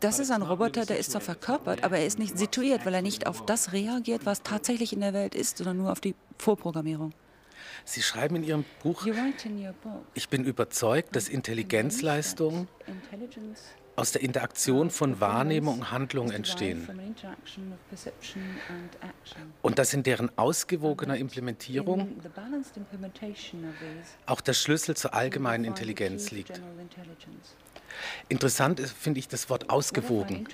das 0.00 0.18
ist 0.18 0.30
ein 0.30 0.42
Roboter, 0.42 0.84
der 0.84 0.98
ist 0.98 1.12
zwar 1.12 1.20
verkörpert, 1.20 1.84
aber 1.84 1.98
er 1.98 2.06
ist 2.06 2.18
nicht 2.18 2.36
situiert, 2.38 2.84
weil 2.84 2.94
er 2.94 3.02
nicht 3.02 3.26
auf 3.26 3.44
das 3.46 3.72
reagiert, 3.72 4.26
was 4.26 4.42
tatsächlich 4.42 4.92
in 4.92 5.00
der 5.00 5.12
Welt 5.12 5.34
ist, 5.34 5.58
sondern 5.58 5.78
nur 5.78 5.92
auf 5.92 6.00
die 6.00 6.14
Vorprogrammierung. 6.38 7.12
Sie 7.84 8.02
schreiben 8.02 8.36
in 8.36 8.44
Ihrem 8.44 8.64
Buch, 8.82 9.06
ich 10.14 10.28
bin 10.28 10.44
überzeugt, 10.44 11.16
dass 11.16 11.28
Intelligenzleistungen 11.28 12.68
aus 13.96 14.12
der 14.12 14.22
Interaktion 14.22 14.90
von 14.90 15.20
Wahrnehmung 15.20 15.78
und 15.78 15.90
Handlung 15.90 16.30
entstehen. 16.30 16.86
Und 19.62 19.78
dass 19.78 19.94
in 19.94 20.02
deren 20.02 20.36
ausgewogener 20.36 21.16
Implementierung 21.16 22.20
auch 24.26 24.40
der 24.42 24.52
Schlüssel 24.52 24.96
zur 24.96 25.14
allgemeinen 25.14 25.64
Intelligenz 25.64 26.30
liegt. 26.30 26.60
Interessant 28.28 28.80
finde 28.80 29.20
ich 29.20 29.28
das 29.28 29.48
Wort 29.50 29.70
ausgewogen 29.70 30.46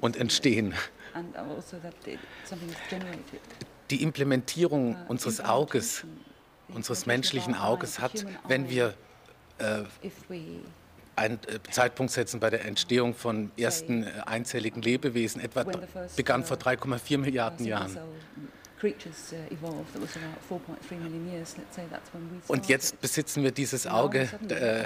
und 0.00 0.16
entstehen. 0.16 0.74
Also 1.34 1.76
Die 3.90 4.02
Implementierung 4.02 4.94
uh, 4.94 4.98
unseres 5.08 5.40
Auges, 5.40 6.04
unseres 6.68 7.06
menschlichen 7.06 7.54
Auges 7.54 7.98
hat, 7.98 8.24
wenn 8.46 8.68
wir 8.68 8.94
äh, 9.58 9.82
einen 11.16 11.38
äh, 11.46 11.58
Zeitpunkt 11.70 12.12
setzen 12.12 12.40
bei 12.40 12.50
der 12.50 12.64
Entstehung 12.64 13.14
von 13.14 13.50
ersten 13.56 14.04
äh, 14.04 14.10
einzelligen 14.26 14.82
Lebewesen, 14.82 15.40
etwa 15.40 15.64
begann 16.16 16.44
vor 16.44 16.56
3,4 16.56 17.14
uh, 17.14 17.18
Milliarden 17.18 17.66
Jahren. 17.66 17.98
Und 22.48 22.68
jetzt 22.68 23.00
besitzen 23.00 23.42
wir 23.42 23.50
dieses 23.50 23.86
Auge, 23.86 24.28
äh, 24.48 24.84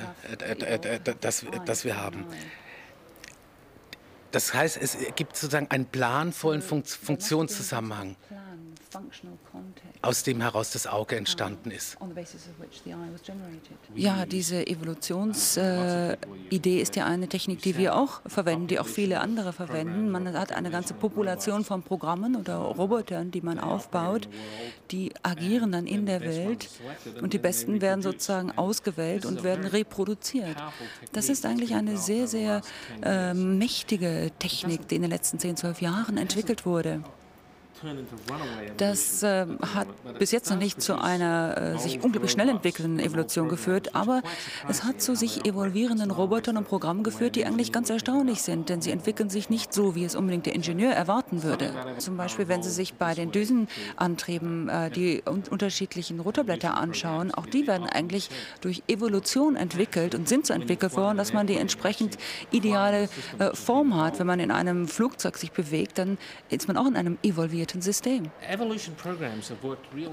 das, 1.20 1.46
das 1.64 1.84
wir 1.84 1.96
haben. 1.96 2.26
Das 4.30 4.52
heißt, 4.52 4.78
es 4.80 4.96
gibt 5.14 5.36
sozusagen 5.36 5.70
einen 5.70 5.86
planvollen 5.86 6.60
Funktionszusammenhang 6.60 8.16
aus 10.02 10.22
dem 10.22 10.40
heraus 10.40 10.70
das 10.70 10.86
Auge 10.86 11.16
entstanden 11.16 11.70
ist. 11.70 11.96
Ja, 13.94 14.26
diese 14.26 14.66
Evolutionsidee 14.66 16.78
äh, 16.78 16.82
ist 16.82 16.96
ja 16.96 17.06
eine 17.06 17.28
Technik, 17.28 17.62
die 17.62 17.76
wir 17.76 17.96
auch 17.96 18.20
verwenden, 18.26 18.66
die 18.66 18.78
auch 18.78 18.86
viele 18.86 19.20
andere 19.20 19.52
verwenden. 19.52 20.10
Man 20.10 20.36
hat 20.38 20.52
eine 20.52 20.70
ganze 20.70 20.94
Population 20.94 21.64
von 21.64 21.82
Programmen 21.82 22.36
oder 22.36 22.56
Robotern, 22.56 23.30
die 23.30 23.40
man 23.40 23.58
aufbaut, 23.58 24.28
die 24.90 25.12
agieren 25.22 25.72
dann 25.72 25.86
in 25.86 26.06
der 26.06 26.20
Welt 26.20 26.68
und 27.20 27.32
die 27.32 27.38
Besten 27.38 27.80
werden 27.80 28.02
sozusagen 28.02 28.52
ausgewählt 28.52 29.26
und 29.26 29.42
werden 29.42 29.64
reproduziert. 29.64 30.56
Das 31.12 31.28
ist 31.28 31.46
eigentlich 31.46 31.74
eine 31.74 31.96
sehr, 31.96 32.26
sehr 32.26 32.60
äh, 33.02 33.34
mächtige 33.34 34.30
Technik, 34.38 34.88
die 34.88 34.96
in 34.96 35.02
den 35.02 35.10
letzten 35.10 35.38
10, 35.38 35.56
12 35.56 35.80
Jahren 35.80 36.16
entwickelt 36.16 36.66
wurde. 36.66 37.02
Das 38.76 39.22
äh, 39.22 39.46
hat 39.74 39.88
bis 40.18 40.30
jetzt 40.30 40.50
noch 40.50 40.58
nicht 40.58 40.80
zu 40.80 40.98
einer 41.00 41.74
äh, 41.74 41.78
sich 41.78 42.02
unglaublich 42.02 42.32
schnell 42.32 42.48
entwickelnden 42.48 42.98
Evolution 42.98 43.48
geführt, 43.48 43.94
aber 43.94 44.22
es 44.68 44.84
hat 44.84 45.02
zu 45.02 45.14
sich 45.14 45.44
evolvierenden 45.44 46.10
Robotern 46.10 46.56
und 46.56 46.68
Programmen 46.68 47.02
geführt, 47.02 47.36
die 47.36 47.44
eigentlich 47.44 47.72
ganz 47.72 47.90
erstaunlich 47.90 48.42
sind, 48.42 48.68
denn 48.68 48.80
sie 48.80 48.90
entwickeln 48.90 49.28
sich 49.28 49.50
nicht 49.50 49.74
so, 49.74 49.94
wie 49.94 50.04
es 50.04 50.14
unbedingt 50.14 50.46
der 50.46 50.54
Ingenieur 50.54 50.92
erwarten 50.92 51.42
würde. 51.42 51.72
Zum 51.98 52.16
Beispiel, 52.16 52.48
wenn 52.48 52.62
Sie 52.62 52.70
sich 52.70 52.94
bei 52.94 53.14
den 53.14 53.32
Düsenantrieben 53.32 54.68
äh, 54.68 54.90
die 54.90 55.22
un 55.26 55.42
unterschiedlichen 55.50 56.20
Rotorblätter 56.20 56.76
anschauen, 56.76 57.34
auch 57.34 57.46
die 57.46 57.66
werden 57.66 57.86
eigentlich 57.86 58.30
durch 58.60 58.82
Evolution 58.88 59.56
entwickelt 59.56 60.14
und 60.14 60.28
sind 60.28 60.46
so 60.46 60.54
entwickelt 60.54 60.96
worden, 60.96 61.18
dass 61.18 61.32
man 61.32 61.46
die 61.46 61.56
entsprechend 61.56 62.18
ideale 62.50 63.08
äh, 63.38 63.54
Form 63.54 64.00
hat. 64.00 64.18
Wenn 64.18 64.26
man 64.26 64.40
in 64.40 64.50
einem 64.50 64.88
Flugzeug 64.88 65.36
sich 65.36 65.52
bewegt, 65.52 65.98
dann 65.98 66.18
ist 66.48 66.68
man 66.68 66.76
auch 66.76 66.86
in 66.86 66.96
einem 66.96 67.18
evolvierten 67.22 67.63
integrierten 67.64 67.82
System. 67.82 68.30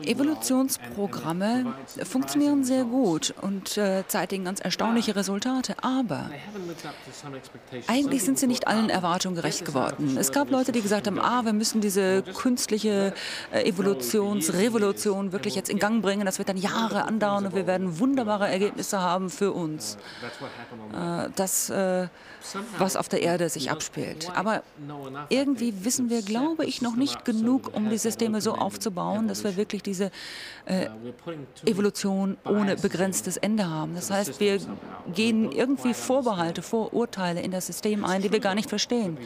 Evolutionsprogramme 0.05 1.73
funktionieren 2.03 2.63
sehr 2.63 2.85
gut 2.85 3.33
und 3.41 3.77
äh, 3.77 4.03
zeitigen 4.07 4.45
ganz 4.45 4.61
erstaunliche 4.61 5.15
Resultate, 5.15 5.75
aber 5.81 6.29
eigentlich 7.87 8.23
sind 8.23 8.39
sie 8.39 8.47
nicht 8.47 8.67
allen 8.67 8.89
Erwartungen 8.89 9.35
gerecht 9.35 9.65
geworden. 9.65 10.17
Es 10.17 10.31
gab 10.31 10.49
Leute, 10.49 10.71
die 10.71 10.81
gesagt 10.81 11.07
haben, 11.07 11.19
ah, 11.19 11.43
wir 11.45 11.53
müssen 11.53 11.81
diese 11.81 12.23
künstliche 12.23 13.13
äh, 13.51 13.67
Evolutionsrevolution 13.67 15.31
wirklich 15.31 15.55
jetzt 15.55 15.69
in 15.69 15.79
Gang 15.79 16.01
bringen, 16.01 16.25
das 16.25 16.37
wird 16.37 16.49
dann 16.49 16.57
Jahre 16.57 17.03
andauern 17.03 17.45
und 17.47 17.55
wir 17.55 17.67
werden 17.67 17.99
wunderbare 17.99 18.47
Ergebnisse 18.47 18.99
haben 18.99 19.29
für 19.29 19.51
uns. 19.51 19.97
Äh, 20.93 21.29
das, 21.35 21.71
was 22.77 22.95
auf 22.95 23.09
der 23.09 23.21
Erde 23.21 23.49
sich 23.49 23.71
abspielt. 23.71 24.31
Aber 24.35 24.63
irgendwie 25.29 25.85
wissen 25.85 26.09
wir, 26.09 26.21
glaube 26.21 26.65
ich, 26.65 26.81
noch 26.81 26.95
nicht 26.95 27.25
genug 27.25 27.40
genug, 27.41 27.71
um 27.73 27.89
die 27.89 27.97
Systeme 27.97 28.41
so 28.41 28.53
aufzubauen, 28.53 29.27
dass 29.27 29.43
wir 29.43 29.57
wirklich 29.57 29.83
diese 29.83 30.11
äh, 30.65 30.87
Evolution 31.65 32.37
ohne 32.45 32.75
begrenztes 32.75 33.37
Ende 33.37 33.69
haben. 33.69 33.95
Das 33.95 34.11
heißt, 34.11 34.39
wir 34.39 34.59
gehen 35.13 35.51
irgendwie 35.51 35.93
Vorbehalte, 35.93 36.61
Vorurteile 36.61 37.41
in 37.41 37.51
das 37.51 37.67
System 37.67 38.05
ein, 38.05 38.21
die 38.21 38.31
wir 38.31 38.39
gar 38.39 38.55
nicht 38.55 38.69
verstehen. 38.69 39.17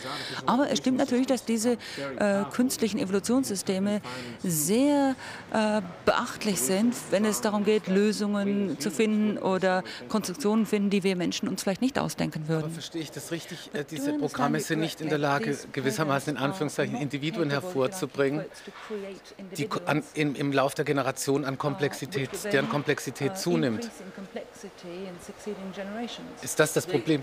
Aber 0.45 0.71
es 0.71 0.79
stimmt 0.79 0.97
natürlich, 0.97 1.27
dass 1.27 1.45
diese 1.45 1.73
äh, 2.17 2.43
künstlichen 2.51 2.99
Evolutionssysteme 2.99 4.01
sehr 4.43 5.15
äh, 5.53 5.81
beachtlich 6.05 6.61
sind, 6.61 6.95
wenn 7.11 7.25
es 7.25 7.41
darum 7.41 7.65
geht, 7.65 7.87
Lösungen 7.87 8.79
zu 8.79 8.91
finden 8.91 9.37
oder 9.37 9.83
Konstruktionen 10.09 10.65
finden, 10.65 10.89
die 10.89 11.03
wir 11.03 11.15
Menschen 11.15 11.47
uns 11.47 11.63
vielleicht 11.63 11.81
nicht 11.81 11.99
ausdenken 11.99 12.47
würden. 12.47 12.65
Aber 12.65 12.73
verstehe 12.73 13.01
ich 13.01 13.11
das 13.11 13.31
richtig? 13.31 13.69
Äh, 13.73 13.83
diese 13.89 14.13
Programme 14.13 14.59
sind 14.59 14.79
nicht 14.79 15.01
in 15.01 15.09
der 15.09 15.17
Lage, 15.17 15.57
gewissermaßen 15.73 16.35
in 16.35 16.41
Anführungszeichen 16.41 16.95
Individuen 16.95 17.49
hervorzubringen 17.49 18.04
mitzubringen, 18.05 18.45
die 19.57 19.69
an, 19.85 20.03
in, 20.13 20.35
im 20.35 20.51
Lauf 20.51 20.75
der 20.75 20.85
Generation 20.85 21.45
an 21.45 21.57
Komplexität, 21.57 22.29
deren 22.45 22.69
Komplexität 22.69 23.37
zunimmt. 23.37 23.89
Ist 26.41 26.59
das 26.59 26.73
das 26.73 26.85
Problem? 26.85 27.21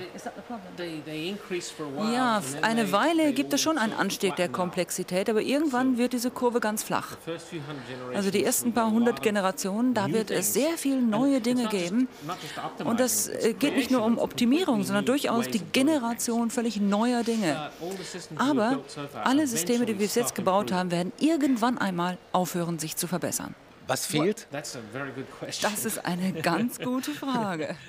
Ja, 2.12 2.42
eine 2.62 2.92
Weile 2.92 3.32
gibt 3.32 3.52
es 3.52 3.60
schon 3.60 3.78
einen 3.78 3.92
Anstieg 3.92 4.36
der 4.36 4.48
Komplexität, 4.48 5.30
aber 5.30 5.40
irgendwann 5.40 5.98
wird 5.98 6.12
diese 6.12 6.30
Kurve 6.30 6.60
ganz 6.60 6.82
flach. 6.82 7.16
Also 8.14 8.30
die 8.30 8.44
ersten 8.44 8.72
paar 8.72 8.90
hundert 8.90 9.22
Generationen, 9.22 9.94
da 9.94 10.08
wird 10.08 10.30
es 10.30 10.52
sehr 10.52 10.76
viele 10.76 11.00
neue 11.00 11.40
Dinge 11.40 11.68
geben. 11.68 12.08
Und 12.84 13.00
das 13.00 13.28
äh, 13.28 13.54
geht 13.58 13.76
nicht 13.76 13.90
nur 13.90 14.04
um 14.04 14.18
Optimierung, 14.18 14.84
sondern 14.84 15.04
durchaus 15.04 15.48
die 15.48 15.60
Generation 15.60 16.50
völlig 16.50 16.80
neuer 16.80 17.22
Dinge. 17.22 17.70
Aber 18.36 18.80
alle 19.24 19.46
Systeme, 19.46 19.86
die 19.86 19.98
wir 19.98 20.06
bis 20.06 20.14
jetzt 20.14 20.34
gebaut 20.34 20.72
haben, 20.72 20.90
werden 20.90 21.12
irgendwann 21.18 21.78
einmal 21.78 22.18
aufhören, 22.32 22.78
sich 22.78 22.96
zu 22.96 23.06
verbessern. 23.06 23.54
Was 23.86 24.06
fehlt? 24.06 24.46
Das 24.50 25.84
ist 25.84 26.04
eine 26.04 26.32
ganz 26.34 26.78
gute 26.78 27.12
Frage. 27.12 27.76